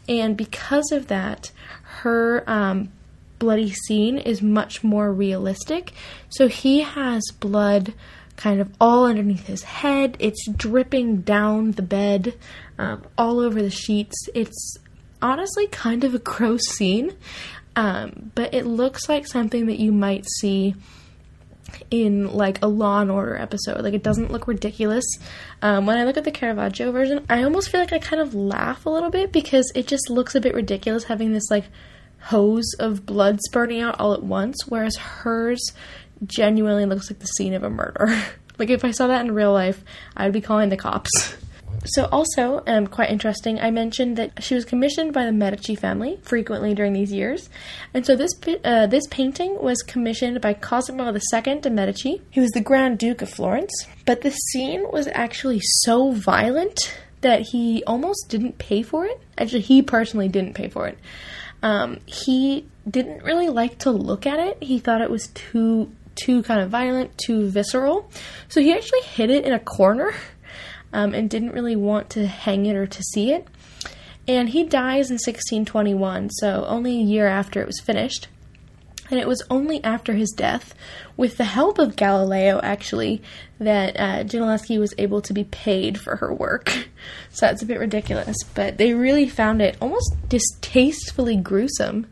[0.08, 1.50] And because of that,
[1.82, 2.90] her um,
[3.38, 5.92] bloody scene is much more realistic.
[6.28, 7.94] So he has blood
[8.36, 12.34] kind of all underneath his head, it's dripping down the bed,
[12.78, 14.14] um, all over the sheets.
[14.32, 14.76] It's
[15.20, 17.16] honestly kind of a gross scene,
[17.74, 20.76] um, but it looks like something that you might see
[21.90, 23.82] in like a Law and Order episode.
[23.82, 25.04] Like it doesn't look ridiculous.
[25.62, 28.34] Um, when I look at the Caravaggio version, I almost feel like I kind of
[28.34, 31.64] laugh a little bit because it just looks a bit ridiculous having this like
[32.20, 35.60] hose of blood spurting out all at once, whereas hers
[36.24, 38.08] genuinely looks like the scene of a murder.
[38.58, 39.82] like if I saw that in real life,
[40.16, 41.36] I'd be calling the cops.
[41.84, 46.18] So, also, um, quite interesting, I mentioned that she was commissioned by the Medici family
[46.22, 47.48] frequently during these years.
[47.94, 48.32] And so, this,
[48.64, 52.22] uh, this painting was commissioned by Cosimo II de' Medici.
[52.34, 53.72] who was the Grand Duke of Florence.
[54.04, 56.78] But the scene was actually so violent
[57.20, 59.20] that he almost didn't pay for it.
[59.36, 60.98] Actually, he personally didn't pay for it.
[61.62, 64.62] Um, he didn't really like to look at it.
[64.62, 68.10] He thought it was too too kind of violent, too visceral.
[68.48, 70.12] So he actually hid it in a corner
[70.92, 73.46] um, and didn't really want to hang it or to see it.
[74.26, 78.28] And he dies in 1621, so only a year after it was finished.
[79.10, 80.74] And it was only after his death,
[81.16, 83.22] with the help of Galileo actually,
[83.58, 86.72] that uh, was able to be paid for her work.
[87.30, 92.06] So that's a bit ridiculous, but they really found it almost distastefully gruesome.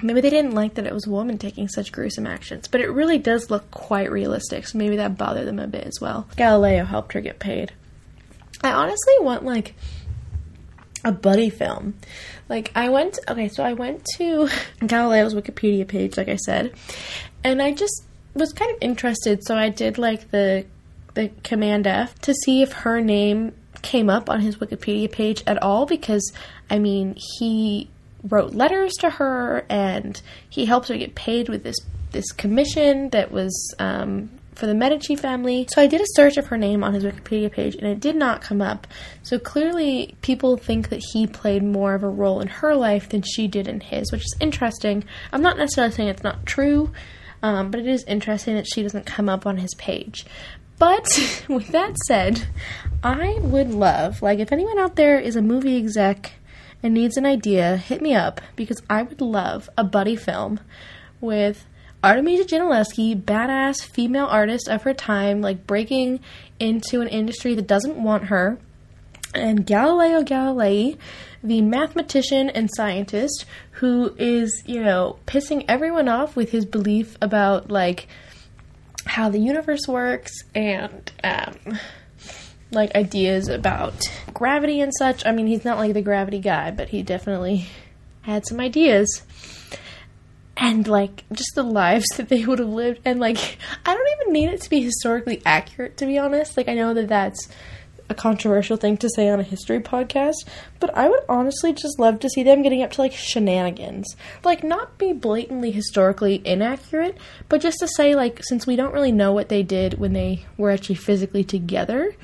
[0.00, 2.88] Maybe they didn't like that it was a woman taking such gruesome actions, but it
[2.88, 6.28] really does look quite realistic, so maybe that bothered them a bit as well.
[6.36, 7.72] Galileo helped her get paid.
[8.62, 9.74] I honestly want like
[11.04, 11.94] a buddy film.
[12.48, 14.48] Like I went okay, so I went to
[14.80, 16.74] Galileo's Wikipedia page, like I said,
[17.44, 18.04] and I just
[18.34, 20.64] was kind of interested, so I did like the
[21.14, 23.52] the command F to see if her name
[23.82, 26.32] came up on his Wikipedia page at all because
[26.70, 27.88] I mean he
[28.24, 31.76] wrote letters to her and he helped her get paid with this
[32.10, 35.68] this commission that was um, for the Medici family.
[35.72, 38.16] So I did a search of her name on his Wikipedia page and it did
[38.16, 38.88] not come up.
[39.22, 43.22] So clearly people think that he played more of a role in her life than
[43.22, 45.04] she did in his, which is interesting.
[45.32, 46.90] I'm not necessarily saying it's not true,
[47.40, 50.26] um, but it is interesting that she doesn't come up on his page.
[50.76, 51.06] But
[51.48, 52.48] with that said,
[53.02, 56.32] I would love, like, if anyone out there is a movie exec
[56.82, 60.58] and needs an idea, hit me up because I would love a buddy film
[61.20, 61.64] with
[62.02, 66.20] Artemisia Gentileschi, badass female artist of her time, like breaking
[66.60, 68.58] into an industry that doesn't want her,
[69.34, 70.96] and Galileo Galilei,
[71.42, 77.70] the mathematician and scientist who is, you know, pissing everyone off with his belief about
[77.70, 78.08] like
[79.04, 81.78] how the universe works and um,
[82.70, 83.94] like ideas about
[84.34, 85.24] gravity and such.
[85.24, 87.66] I mean, he's not like the gravity guy, but he definitely
[88.22, 89.22] had some ideas.
[90.60, 94.32] And like just the lives that they would have lived, and like I don't even
[94.32, 96.56] need it to be historically accurate, to be honest.
[96.56, 97.48] Like I know that that's
[98.10, 100.46] a controversial thing to say on a history podcast,
[100.80, 104.16] but I would honestly just love to see them getting up to like shenanigans.
[104.44, 107.16] Like, not be blatantly historically inaccurate,
[107.48, 110.46] but just to say, like, since we don't really know what they did when they
[110.56, 112.14] were actually physically together,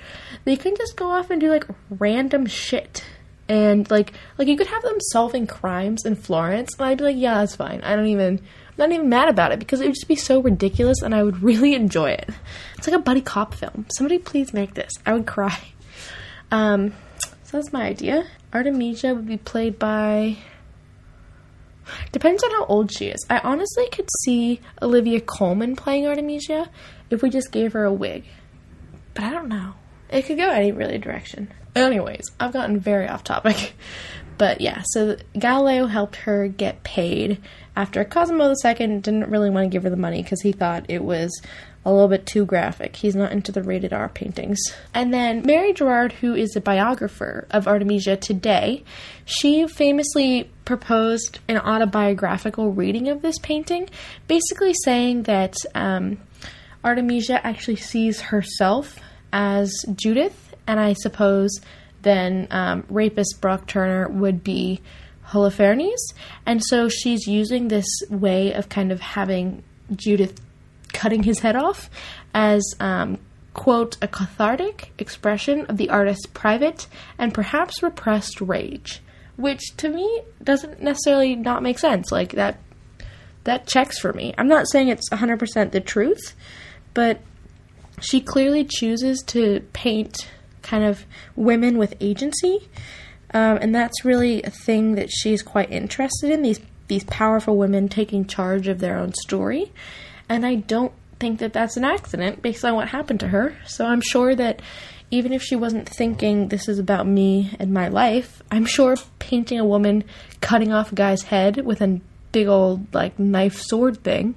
[0.45, 3.05] they can just go off and do like random shit.
[3.49, 7.16] And like, like you could have them solving crimes in Florence, and I'd be like,
[7.16, 7.82] yeah, that's fine.
[7.82, 10.40] I don't even, I'm not even mad about it because it would just be so
[10.40, 12.30] ridiculous, and I would really enjoy it.
[12.78, 13.86] It's like a buddy cop film.
[13.97, 14.92] Somebody please make this.
[15.05, 15.59] I would cry.
[16.51, 16.92] Um,
[17.42, 18.26] so that's my idea.
[18.53, 20.38] Artemisia would be played by.
[22.12, 23.26] Depends on how old she is.
[23.28, 26.70] I honestly could see Olivia Colman playing Artemisia
[27.11, 28.24] if we just gave her a wig.
[29.12, 29.74] But I don't know.
[30.09, 31.53] It could go any really direction.
[31.75, 33.75] Anyways, I've gotten very off topic.
[34.37, 37.41] But yeah, so Galileo helped her get paid
[37.77, 41.03] after Cosimo II didn't really want to give her the money because he thought it
[41.03, 41.41] was
[41.85, 42.97] a little bit too graphic.
[42.97, 44.59] He's not into the rated R paintings.
[44.95, 48.85] And then Mary Garrard, who is a biographer of Artemisia today,
[49.25, 53.91] she famously proposed an autobiographical reading of this painting,
[54.29, 56.18] basically saying that um,
[56.83, 58.99] Artemisia actually sees herself
[59.33, 61.50] as Judith, and I suppose
[62.02, 64.80] then um, rapist Brock Turner would be
[65.28, 65.98] Holofernes.
[66.46, 69.62] And so she's using this way of kind of having
[69.94, 70.40] Judith
[70.92, 71.90] cutting his head off
[72.32, 73.18] as, um,
[73.52, 76.86] quote, a cathartic expression of the artist's private
[77.18, 79.00] and perhaps repressed rage.
[79.36, 82.12] Which to me doesn't necessarily not make sense.
[82.12, 82.60] Like that
[83.42, 84.32] that checks for me.
[84.38, 86.34] I'm not saying it's 100% the truth,
[86.94, 87.20] but
[88.00, 90.28] she clearly chooses to paint
[90.64, 91.06] kind of
[91.36, 92.68] women with agency.
[93.32, 97.88] Um, and that's really a thing that she's quite interested in these these powerful women
[97.88, 99.72] taking charge of their own story
[100.28, 103.56] and I don't think that that's an accident based on what happened to her.
[103.66, 104.60] So I'm sure that
[105.10, 109.58] even if she wasn't thinking this is about me and my life, I'm sure painting
[109.58, 110.04] a woman
[110.40, 112.00] cutting off a guy's head with a
[112.32, 114.34] big old like knife sword thing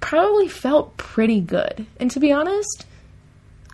[0.00, 1.86] probably felt pretty good.
[1.98, 2.84] And to be honest,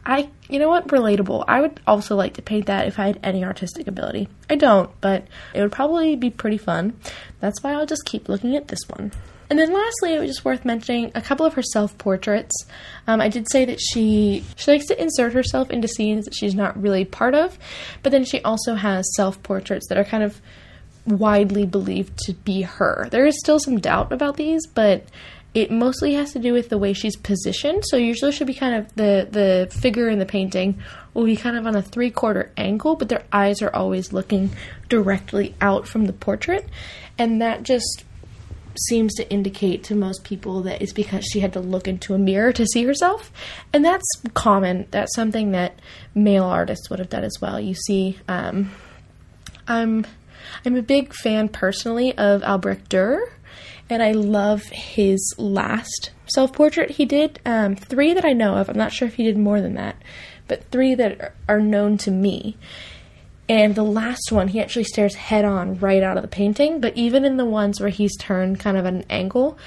[0.05, 1.45] I you know what, relatable.
[1.49, 4.29] I would also like to paint that if I had any artistic ability.
[4.51, 6.99] I don't, but it would probably be pretty fun.
[7.41, 9.13] That's why I'll just keep looking at this one.
[9.49, 12.55] And then lastly, it was just worth mentioning a couple of her self portraits.
[13.07, 16.55] Um, I did say that she she likes to insert herself into scenes that she's
[16.55, 17.59] not really part of,
[18.03, 20.41] but then she also has self portraits that are kind of
[21.07, 23.09] widely believed to be her.
[23.11, 25.05] There is still some doubt about these, but
[25.55, 27.85] it mostly has to do with the way she's positioned.
[27.87, 30.83] So usually she'll be kind of the the figure in the painting
[31.15, 34.51] will be kind of on a three quarter angle, but their eyes are always looking
[34.89, 36.69] directly out from the portrait,
[37.19, 38.05] and that just
[38.89, 42.19] seems to indicate to most people that it's because she had to look into a
[42.19, 43.31] mirror to see herself.
[43.73, 44.87] And that's common.
[44.91, 45.79] That's something that
[46.15, 47.61] male artists would have done as well.
[47.61, 48.71] You see, um,
[49.69, 50.07] I'm
[50.65, 53.21] I'm a big fan personally of Albrecht Dürer,
[53.93, 57.41] and I love his last self portrait he did.
[57.45, 58.69] Um, three that I know of.
[58.69, 59.97] I'm not sure if he did more than that,
[60.49, 62.57] but three that are known to me.
[63.49, 66.81] And the last one, he actually stares head on right out of the painting.
[66.81, 69.59] But even in the ones where he's turned kind of at an angle,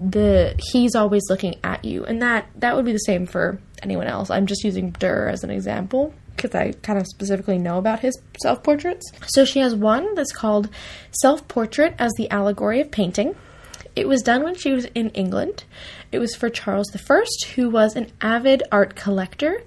[0.00, 4.06] the he's always looking at you, and that that would be the same for anyone
[4.06, 4.30] else.
[4.30, 8.18] I'm just using Dürer as an example because I kind of specifically know about his
[8.40, 9.10] self portraits.
[9.26, 10.70] So she has one that's called
[11.20, 13.34] Self Portrait as the Allegory of Painting.
[13.98, 15.64] It was done when she was in England.
[16.12, 17.24] It was for Charles I,
[17.56, 19.60] who was an avid art collector,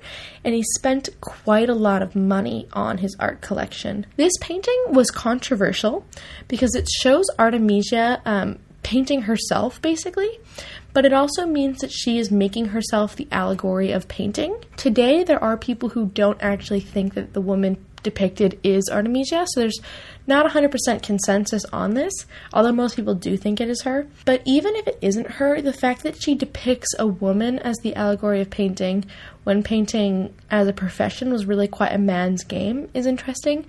[0.45, 4.05] and he spent quite a lot of money on his art collection.
[4.15, 6.05] This painting was controversial
[6.47, 10.39] because it shows Artemisia um, painting herself, basically,
[10.93, 14.63] but it also means that she is making herself the allegory of painting.
[14.77, 19.59] Today, there are people who don't actually think that the woman depicted is Artemisia, so
[19.59, 19.79] there's
[20.27, 22.13] not 100% consensus on this,
[22.53, 24.07] although most people do think it is her.
[24.25, 27.95] But even if it isn't her, the fact that she depicts a woman as the
[27.95, 29.05] allegory of painting
[29.43, 33.65] when painting as a profession was really quite a man's game is interesting.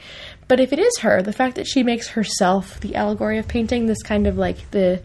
[0.47, 3.87] But if it is her, the fact that she makes herself the allegory of painting,
[3.87, 5.03] this kind of like the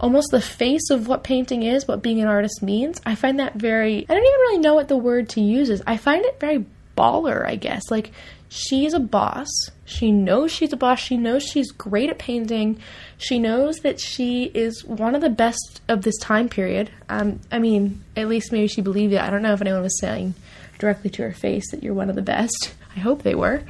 [0.00, 3.54] almost the face of what painting is, what being an artist means, I find that
[3.54, 5.82] very I don't even really know what the word to use is.
[5.86, 6.64] I find it very
[6.96, 7.90] baller, I guess.
[7.90, 8.10] Like
[8.48, 9.48] she's a boss.
[9.84, 11.00] She knows she's a boss.
[11.00, 12.78] She knows she's great at painting.
[13.18, 16.90] She knows that she is one of the best of this time period.
[17.08, 19.20] Um, I mean, at least maybe she believed it.
[19.20, 20.34] I don't know if anyone was saying
[20.78, 22.74] directly to her face that you're one of the best.
[22.96, 23.62] I hope they were.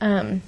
[0.00, 0.42] Um,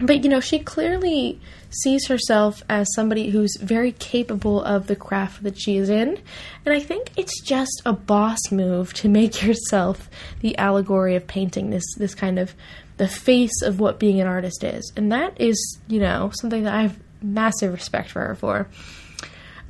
[0.00, 1.40] but you know, she clearly
[1.70, 6.18] sees herself as somebody who's very capable of the craft that she is in.
[6.64, 10.08] And I think it's just a boss move to make yourself
[10.40, 12.54] the allegory of painting this this kind of
[12.96, 14.92] the face of what being an artist is.
[14.96, 18.68] And that is, you know, something that I have massive respect for her for.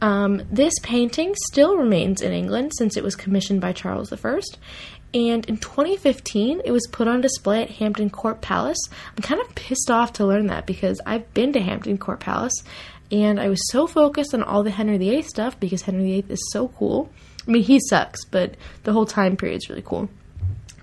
[0.00, 4.40] Um, this painting still remains in England since it was commissioned by Charles I.
[5.14, 8.78] And in 2015, it was put on display at Hampton Court Palace.
[9.16, 12.62] I'm kind of pissed off to learn that because I've been to Hampton Court Palace
[13.10, 16.50] and I was so focused on all the Henry VIII stuff because Henry VIII is
[16.52, 17.10] so cool.
[17.46, 18.54] I mean, he sucks, but
[18.84, 20.10] the whole time period is really cool.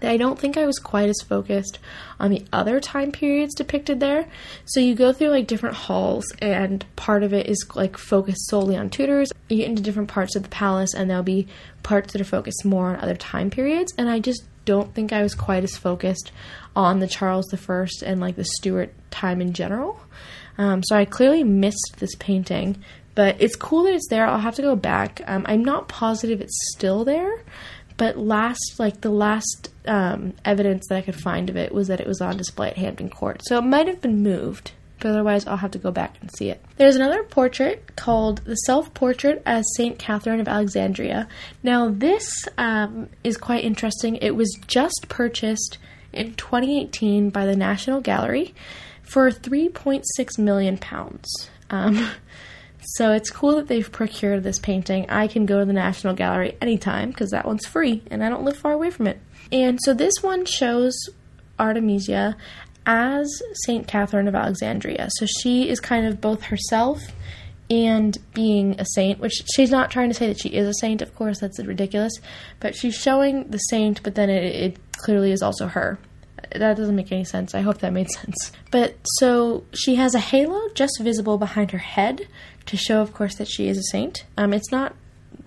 [0.01, 1.79] I don't think I was quite as focused
[2.19, 4.27] on the other time periods depicted there.
[4.65, 8.75] So you go through like different halls, and part of it is like focused solely
[8.75, 9.31] on Tudors.
[9.49, 11.47] You get into different parts of the palace, and there'll be
[11.83, 13.93] parts that are focused more on other time periods.
[13.97, 16.31] And I just don't think I was quite as focused
[16.75, 19.99] on the Charles I and like the Stuart time in general.
[20.57, 22.83] Um, so I clearly missed this painting,
[23.13, 24.25] but it's cool that it's there.
[24.25, 25.21] I'll have to go back.
[25.27, 27.43] Um, I'm not positive it's still there,
[27.97, 32.01] but last, like the last um, evidence that I could find of it was that
[32.01, 33.41] it was on display at Hampton Court.
[33.45, 36.49] So it might have been moved, but otherwise I'll have to go back and see
[36.49, 36.63] it.
[36.77, 39.97] There's another portrait called The Self Portrait as St.
[39.97, 41.27] Catherine of Alexandria.
[41.63, 44.17] Now, this um, is quite interesting.
[44.17, 45.77] It was just purchased
[46.11, 48.53] in 2018 by the National Gallery
[49.03, 50.03] for 3.6
[50.39, 51.49] million pounds.
[51.69, 52.09] Um,
[52.85, 55.09] So it's cool that they've procured this painting.
[55.09, 58.43] I can go to the National Gallery anytime because that one's free and I don't
[58.43, 59.19] live far away from it.
[59.51, 60.95] And so this one shows
[61.57, 62.37] Artemisia
[62.85, 63.87] as St.
[63.87, 65.07] Catherine of Alexandria.
[65.17, 67.01] So she is kind of both herself
[67.69, 71.01] and being a saint, which she's not trying to say that she is a saint,
[71.01, 72.13] of course, that's ridiculous,
[72.59, 75.97] but she's showing the saint, but then it, it clearly is also her
[76.51, 77.55] that doesn't make any sense.
[77.55, 78.51] I hope that made sense.
[78.71, 82.27] But so she has a halo just visible behind her head
[82.67, 84.25] to show, of course, that she is a saint.
[84.37, 84.95] Um, it's not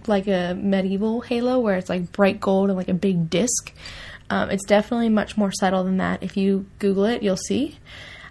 [0.06, 3.72] like a medieval halo where it's like bright gold and like a big disc.
[4.30, 6.22] Um, it's definitely much more subtle than that.
[6.22, 7.78] If you Google it, you'll see.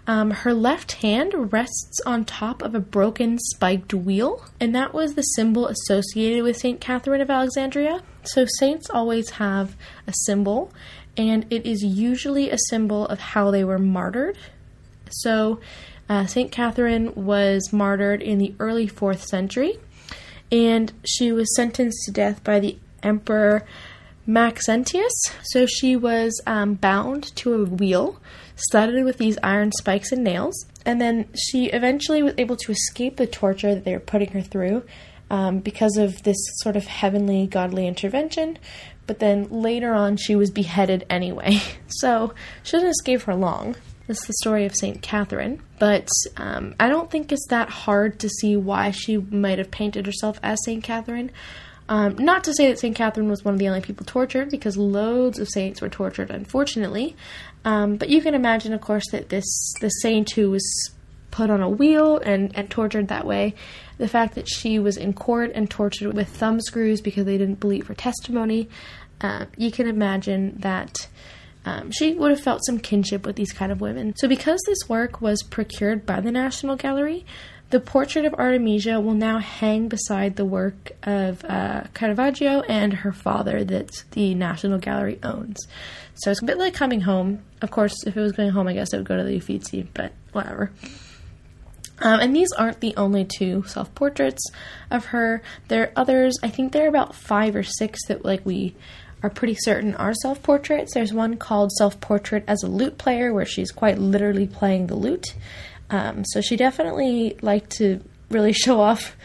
[0.06, 5.14] Um, her left hand rests on top of a broken spiked wheel, and that was
[5.14, 6.80] the symbol associated with St.
[6.80, 8.02] Catherine of Alexandria.
[8.22, 9.76] So, saints always have
[10.06, 10.72] a symbol,
[11.18, 14.38] and it is usually a symbol of how they were martyred.
[15.10, 15.60] So,
[16.08, 16.50] uh, St.
[16.50, 19.78] Catherine was martyred in the early 4th century,
[20.50, 23.64] and she was sentenced to death by the Emperor
[24.26, 25.12] Maxentius.
[25.42, 28.20] So, she was um, bound to a wheel
[28.56, 33.16] studded with these iron spikes and nails, and then she eventually was able to escape
[33.16, 34.82] the torture that they were putting her through.
[35.30, 38.56] Um, because of this sort of heavenly, godly intervention,
[39.06, 41.60] but then later on she was beheaded anyway.
[41.88, 42.32] So
[42.62, 43.74] she doesn't escape for long.
[44.08, 45.02] Is the story of St.
[45.02, 49.70] Catherine, but um, I don't think it's that hard to see why she might have
[49.70, 50.82] painted herself as St.
[50.82, 51.30] Catherine.
[51.90, 52.96] Um, not to say that St.
[52.96, 57.16] Catherine was one of the only people tortured, because loads of saints were tortured, unfortunately.
[57.64, 59.44] Um, but you can imagine, of course, that this
[59.80, 60.92] the saint who was
[61.30, 63.54] put on a wheel and, and tortured that way.
[63.98, 67.60] The fact that she was in court and tortured with thumb screws because they didn't
[67.60, 68.68] believe her testimony,
[69.20, 71.08] uh, you can imagine that
[71.68, 74.14] um, she would have felt some kinship with these kind of women.
[74.16, 77.26] So, because this work was procured by the National Gallery,
[77.68, 83.12] the portrait of Artemisia will now hang beside the work of uh, Caravaggio and her
[83.12, 85.58] father that the National Gallery owns.
[86.14, 87.42] So it's a bit like coming home.
[87.60, 89.86] Of course, if it was going home, I guess I would go to the Uffizi,
[89.92, 90.72] but whatever.
[92.00, 94.42] Um, and these aren't the only two self portraits
[94.90, 95.42] of her.
[95.66, 96.36] There are others.
[96.42, 98.74] I think there are about five or six that like we
[99.22, 100.94] are pretty certain are self portraits.
[100.94, 104.94] There's one called Self Portrait as a Lute Player, where she's quite literally playing the
[104.94, 105.34] lute.
[105.90, 108.00] Um, so she definitely liked to
[108.30, 109.16] really show off,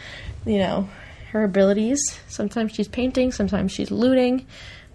[0.44, 0.88] you know,
[1.30, 2.00] her abilities.
[2.28, 4.46] Sometimes she's painting, sometimes she's looting.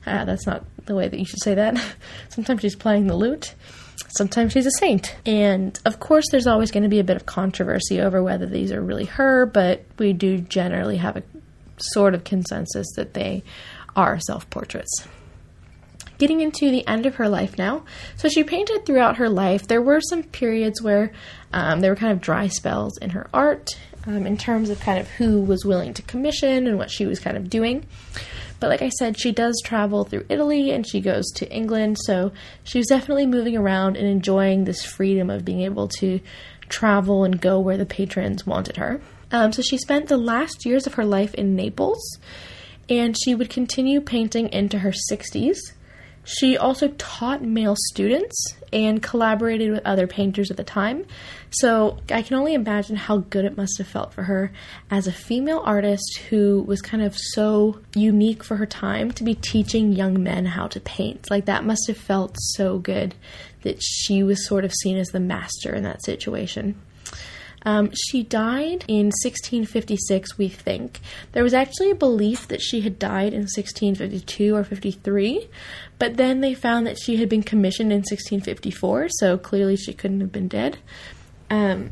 [0.05, 1.77] Uh, that's not the way that you should say that.
[2.29, 3.53] sometimes she's playing the lute.
[4.17, 5.15] Sometimes she's a saint.
[5.25, 8.71] And of course, there's always going to be a bit of controversy over whether these
[8.71, 11.23] are really her, but we do generally have a
[11.77, 13.43] sort of consensus that they
[13.95, 15.07] are self portraits.
[16.17, 17.85] Getting into the end of her life now.
[18.17, 19.67] So she painted throughout her life.
[19.67, 21.13] There were some periods where
[21.53, 23.69] um, there were kind of dry spells in her art
[24.05, 27.19] um, in terms of kind of who was willing to commission and what she was
[27.19, 27.85] kind of doing.
[28.59, 32.31] But like I said, she does travel through Italy and she goes to England, so
[32.63, 36.19] she was definitely moving around and enjoying this freedom of being able to
[36.67, 38.99] travel and go where the patrons wanted her.
[39.31, 42.19] Um, so she spent the last years of her life in Naples
[42.89, 45.57] and she would continue painting into her 60s.
[46.25, 51.05] She also taught male students and collaborated with other painters at the time.
[51.49, 54.51] So I can only imagine how good it must have felt for her
[54.91, 59.33] as a female artist who was kind of so unique for her time to be
[59.33, 61.31] teaching young men how to paint.
[61.31, 63.15] Like that must have felt so good
[63.63, 66.79] that she was sort of seen as the master in that situation.
[67.63, 70.99] Um, she died in 1656, we think.
[71.33, 75.49] There was actually a belief that she had died in 1652 or 53,
[75.97, 80.21] but then they found that she had been commissioned in 1654, so clearly she couldn't
[80.21, 80.77] have been dead.
[81.49, 81.91] Um,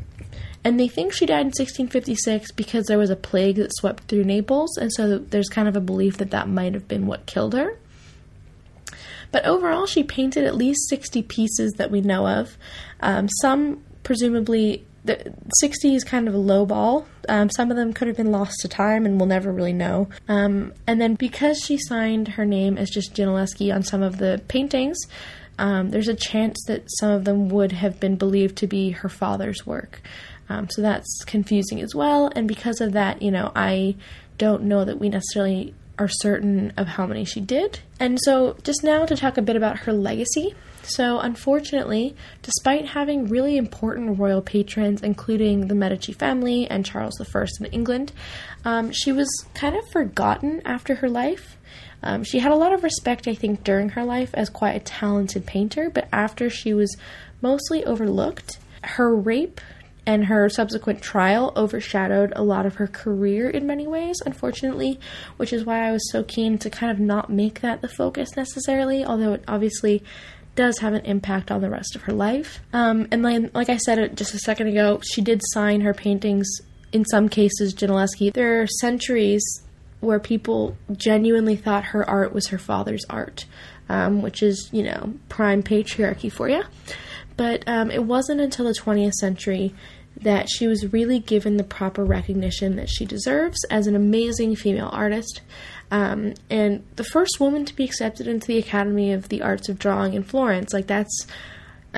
[0.64, 4.24] and they think she died in 1656 because there was a plague that swept through
[4.24, 7.54] Naples, and so there's kind of a belief that that might have been what killed
[7.54, 7.78] her.
[9.30, 12.56] But overall, she painted at least 60 pieces that we know of.
[13.00, 17.06] Um, some presumably the 60 is kind of a low ball.
[17.28, 20.08] Um, some of them could have been lost to time, and we'll never really know.
[20.28, 24.42] Um, and then because she signed her name as just Gentileschi on some of the
[24.48, 24.98] paintings,
[25.58, 29.08] um, there's a chance that some of them would have been believed to be her
[29.08, 30.00] father's work.
[30.48, 32.30] Um, so that's confusing as well.
[32.34, 33.96] And because of that, you know, I
[34.38, 37.80] don't know that we necessarily are certain of how many she did.
[37.98, 40.54] And so, just now to talk a bit about her legacy.
[40.88, 47.46] So, unfortunately, despite having really important royal patrons, including the Medici family and Charles I
[47.60, 48.12] in England,
[48.64, 51.58] um, she was kind of forgotten after her life.
[52.02, 54.80] Um, she had a lot of respect, I think, during her life as quite a
[54.80, 56.96] talented painter, but after she was
[57.42, 59.60] mostly overlooked, her rape
[60.08, 64.98] and her subsequent trial overshadowed a lot of her career in many ways, unfortunately,
[65.36, 68.34] which is why I was so keen to kind of not make that the focus
[68.34, 70.02] necessarily, although it obviously
[70.58, 72.60] does have an impact on the rest of her life.
[72.72, 76.48] Um, and then, like I said just a second ago, she did sign her paintings,
[76.92, 78.32] in some cases, Gentileschi.
[78.32, 79.44] There are centuries
[80.00, 83.44] where people genuinely thought her art was her father's art,
[83.88, 86.64] um, which is, you know, prime patriarchy for you.
[87.36, 89.72] But um, it wasn't until the 20th century
[90.22, 94.90] that she was really given the proper recognition that she deserves as an amazing female
[94.92, 95.40] artist.
[95.90, 99.78] Um, and the first woman to be accepted into the Academy of the Arts of
[99.78, 100.72] Drawing in Florence.
[100.72, 101.26] Like, that's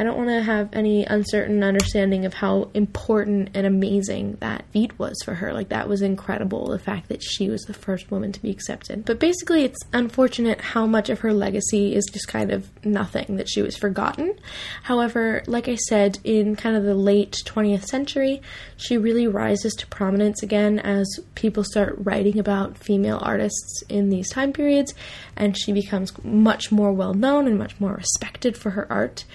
[0.01, 4.99] I don't want to have any uncertain understanding of how important and amazing that feat
[4.99, 5.53] was for her.
[5.53, 9.05] Like, that was incredible, the fact that she was the first woman to be accepted.
[9.05, 13.51] But basically, it's unfortunate how much of her legacy is just kind of nothing, that
[13.51, 14.39] she was forgotten.
[14.85, 18.41] However, like I said, in kind of the late 20th century,
[18.79, 24.31] she really rises to prominence again as people start writing about female artists in these
[24.31, 24.95] time periods,
[25.37, 29.27] and she becomes much more well known and much more respected for her art.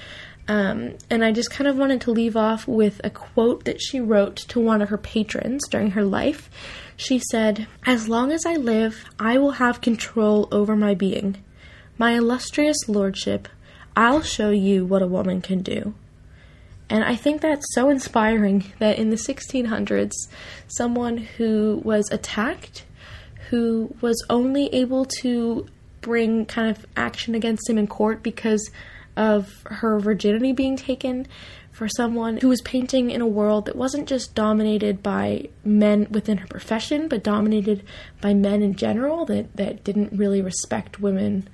[0.48, 4.00] Um, and I just kind of wanted to leave off with a quote that she
[4.00, 6.50] wrote to one of her patrons during her life.
[6.96, 11.38] She said, As long as I live, I will have control over my being.
[11.98, 13.48] My illustrious lordship,
[13.96, 15.96] I'll show you what a woman can do.
[16.90, 20.12] And I think that's so inspiring that in the 1600s,
[20.68, 22.86] someone who was attacked,
[23.50, 25.68] who was only able to
[26.02, 28.70] bring kind of action against him in court because
[29.18, 31.28] of her virginity being taken
[31.72, 36.38] for someone who was painting in a world that wasn't just dominated by men within
[36.38, 37.84] her profession, but dominated
[38.22, 41.48] by men in general that, that didn't really respect women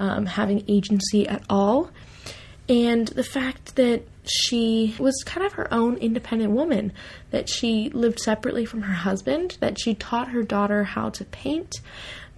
[0.00, 1.90] um, having agency at all.
[2.68, 6.92] And the fact that she was kind of her own independent woman,
[7.30, 11.76] that she lived separately from her husband, that she taught her daughter how to paint,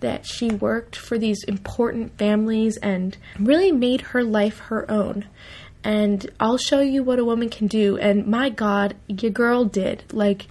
[0.01, 5.27] that she worked for these important families and really made her life her own
[5.82, 7.97] and I'll show you what a woman can do.
[7.97, 10.05] And my God, your girl did.
[10.12, 10.47] Like,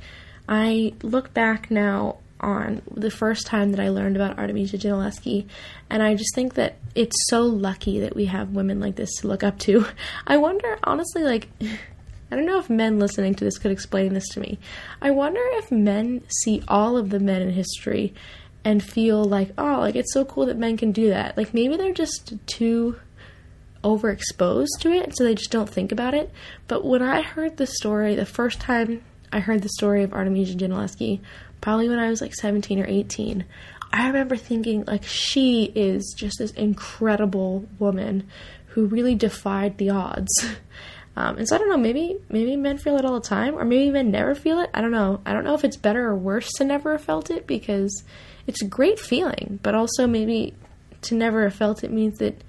[0.48, 5.46] I look back now on the first time that I learned about Artemisia Gentileschi,
[5.90, 9.28] and I just think that it's so lucky that we have women like this to
[9.28, 9.86] look up to.
[10.28, 11.50] I wonder, honestly, like,
[12.32, 14.60] I don't know if men listening to this could explain this to me.
[15.02, 18.14] I wonder if men see all of the men in history
[18.70, 21.36] and feel like, oh, like it's so cool that men can do that.
[21.36, 22.98] Like maybe they're just too
[23.84, 26.32] overexposed to it, so they just don't think about it.
[26.68, 29.02] But when I heard the story, the first time
[29.34, 31.20] I heard the story of Artemisia Gentileschi,
[31.62, 33.44] probably when I was like 17 or 18,
[33.92, 38.28] I remember thinking, like, she is just this incredible woman
[38.68, 40.32] who really defied the odds.
[41.18, 43.66] Um, and so I don't know, maybe maybe men feel it all the time, or
[43.66, 44.70] maybe men never feel it.
[44.74, 45.20] I don't know.
[45.26, 48.06] I don't know if it's better or worse to never have felt it because
[48.50, 50.56] it's a great feeling, but also maybe
[51.04, 52.44] to never have felt it means that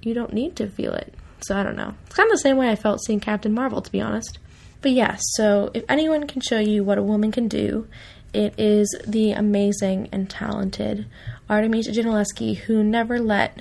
[0.00, 1.12] you don't need to feel it.
[1.40, 1.92] So I don't know.
[2.06, 4.38] It's kind of the same way I felt seeing Captain Marvel, to be honest.
[4.80, 7.86] But yeah, so if anyone can show you what a woman can do,
[8.32, 11.04] it is the amazing and talented
[11.50, 13.60] Artemisia Gentileschi who never let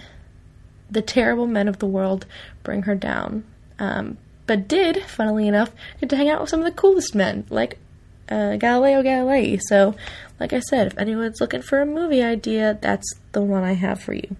[0.89, 2.25] the terrible men of the world
[2.63, 3.43] bring her down.
[3.79, 7.45] Um, but did, funnily enough, get to hang out with some of the coolest men,
[7.49, 7.79] like
[8.29, 9.59] uh, Galileo Galilei.
[9.67, 9.95] So,
[10.39, 14.01] like I said, if anyone's looking for a movie idea, that's the one I have
[14.01, 14.35] for you.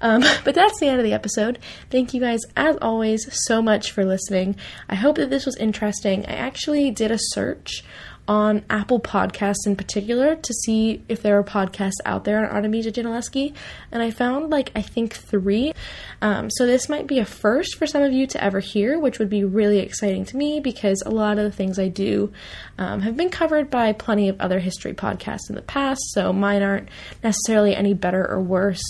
[0.00, 1.58] Um, but that's the end of the episode.
[1.90, 4.56] Thank you guys, as always, so much for listening.
[4.88, 6.26] I hope that this was interesting.
[6.26, 7.84] I actually did a search
[8.28, 12.92] on Apple Podcasts in particular to see if there are podcasts out there on Artemisia
[12.92, 13.54] Gentileschi,
[13.90, 15.72] and I found like I think three.
[16.20, 19.18] Um, so this might be a first for some of you to ever hear, which
[19.18, 22.32] would be really exciting to me because a lot of the things I do
[22.78, 26.62] um, have been covered by plenty of other history podcasts in the past, so mine
[26.62, 26.88] aren't
[27.24, 28.82] necessarily any better or worse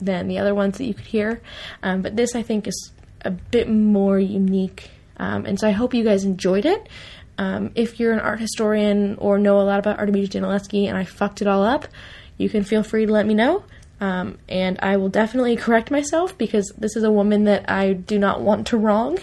[0.00, 1.42] than the other ones that you could hear.
[1.82, 2.92] Um, but this, I think, is
[3.24, 4.90] a bit more unique.
[5.18, 6.88] Um, and so I hope you guys enjoyed it.
[7.40, 11.04] Um, if you're an art historian or know a lot about Artemisia Gentileschi and I
[11.04, 11.88] fucked it all up,
[12.36, 13.64] you can feel free to let me know.
[13.98, 18.18] Um, and I will definitely correct myself because this is a woman that I do
[18.18, 19.18] not want to wrong.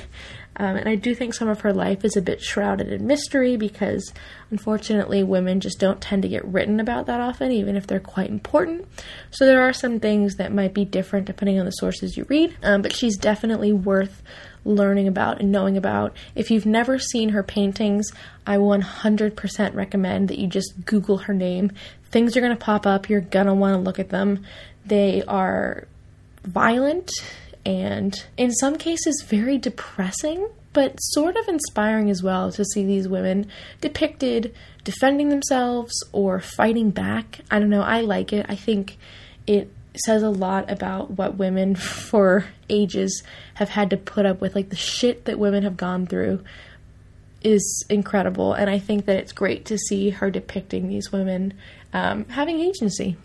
[0.59, 3.55] Um, and I do think some of her life is a bit shrouded in mystery
[3.55, 4.11] because
[4.49, 8.31] unfortunately women just don't tend to get written about that often, even if they're quite
[8.31, 8.87] important.
[9.29, 12.57] So there are some things that might be different depending on the sources you read,
[12.63, 14.23] um, but she's definitely worth
[14.67, 16.15] learning about and knowing about.
[16.35, 18.11] If you've never seen her paintings,
[18.45, 21.71] I 100% recommend that you just Google her name.
[22.11, 24.45] Things are going to pop up, you're going to want to look at them.
[24.85, 25.87] They are
[26.43, 27.11] violent
[27.65, 33.07] and in some cases very depressing, but sort of inspiring as well to see these
[33.07, 33.47] women
[33.81, 37.41] depicted defending themselves or fighting back.
[37.51, 38.45] I don't know, I like it.
[38.47, 38.97] I think
[39.45, 39.69] it
[39.99, 43.23] says a lot about what women for ages
[43.55, 44.55] have had to put up with.
[44.55, 46.43] Like the shit that women have gone through
[47.43, 51.53] is incredible, and I think that it's great to see her depicting these women
[51.93, 53.15] um, having agency.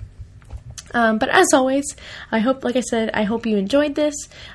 [0.95, 1.97] Um, but as always,
[2.31, 4.15] I hope, like I said, I hope you enjoyed this.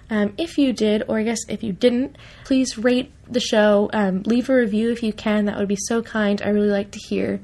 [0.09, 3.89] Um, if you did, or I guess if you didn't, please rate the show.
[3.93, 5.45] Um, leave a review if you can.
[5.45, 6.41] That would be so kind.
[6.41, 7.39] I really like to hear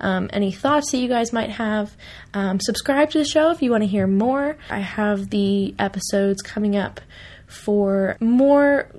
[0.00, 1.96] um, any thoughts that you guys might have.
[2.34, 4.56] Um, subscribe to the show if you want to hear more.
[4.70, 7.00] I have the episodes coming up
[7.46, 8.90] for more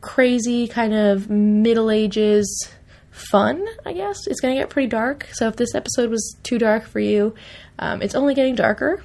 [0.00, 2.68] crazy kind of Middle Ages
[3.10, 4.26] fun, I guess.
[4.26, 5.28] It's going to get pretty dark.
[5.32, 7.34] So if this episode was too dark for you,
[7.78, 9.02] um, it's only getting darker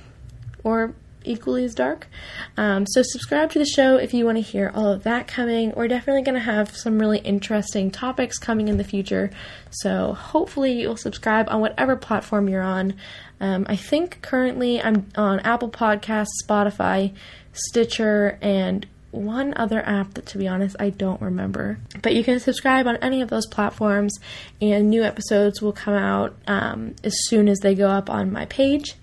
[0.63, 0.93] or
[1.27, 2.07] equally as dark.
[2.55, 5.73] Um, so subscribe to the show if you want to hear all of that coming.
[5.75, 9.29] We're definitely going to have some really interesting topics coming in the future.
[9.69, 12.95] So hopefully you'll subscribe on whatever platform you're on.
[13.39, 17.13] Um, I think currently I'm on Apple Podcasts, Spotify,
[17.53, 21.79] Stitcher, and one other app that, to be honest, I don't remember.
[22.01, 24.13] But you can subscribe on any of those platforms,
[24.61, 28.45] and new episodes will come out um, as soon as they go up on my
[28.45, 28.95] page.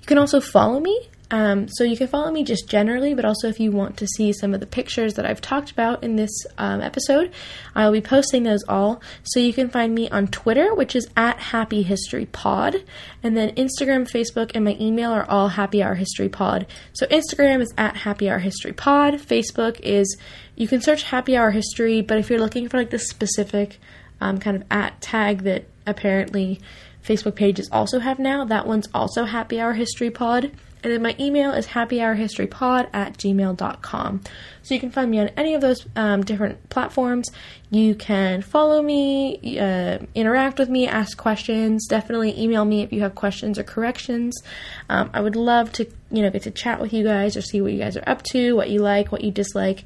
[0.00, 3.48] You can also follow me Um, so you can follow me just generally, but also
[3.48, 6.30] if you want to see some of the pictures that I've talked about in this
[6.58, 7.32] um, episode,
[7.74, 9.00] I'll be posting those all.
[9.22, 12.82] So you can find me on Twitter, which is at Happy History Pod,
[13.22, 16.66] and then Instagram, Facebook, and my email are all Happy Hour History Pod.
[16.94, 19.14] So Instagram is at Happy Hour History Pod.
[19.14, 20.16] Facebook is
[20.56, 23.78] you can search Happy Hour History, but if you're looking for like the specific
[24.20, 26.60] um, kind of at tag that apparently
[27.04, 30.50] Facebook pages also have now, that one's also Happy Hour History Pod.
[30.82, 34.20] And then my email is happyhourhistorypod at gmail.com.
[34.62, 37.30] So you can find me on any of those um, different platforms.
[37.70, 41.86] You can follow me, uh, interact with me, ask questions.
[41.86, 44.40] Definitely email me if you have questions or corrections.
[44.88, 47.60] Um, I would love to, you know, get to chat with you guys or see
[47.60, 49.84] what you guys are up to, what you like, what you dislike.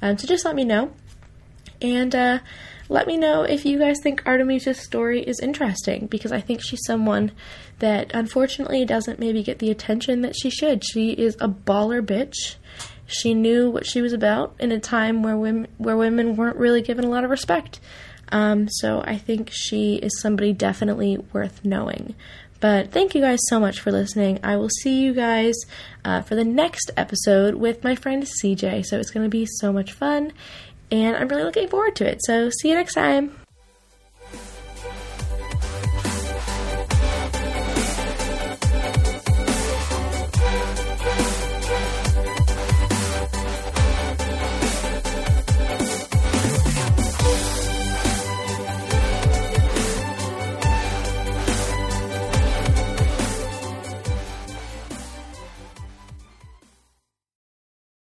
[0.00, 0.92] Um, so just let me know.
[1.80, 2.38] And uh,
[2.92, 6.84] let me know if you guys think Artemisia's story is interesting because I think she's
[6.86, 7.32] someone
[7.78, 10.84] that unfortunately doesn't maybe get the attention that she should.
[10.84, 12.56] She is a baller bitch.
[13.06, 16.82] She knew what she was about in a time where women where women weren't really
[16.82, 17.80] given a lot of respect.
[18.30, 22.14] Um, so I think she is somebody definitely worth knowing.
[22.60, 24.38] But thank you guys so much for listening.
[24.44, 25.56] I will see you guys
[26.04, 28.86] uh, for the next episode with my friend CJ.
[28.86, 30.32] So it's going to be so much fun
[30.92, 32.20] and I'm really looking forward to it.
[32.22, 33.41] So, see you next time.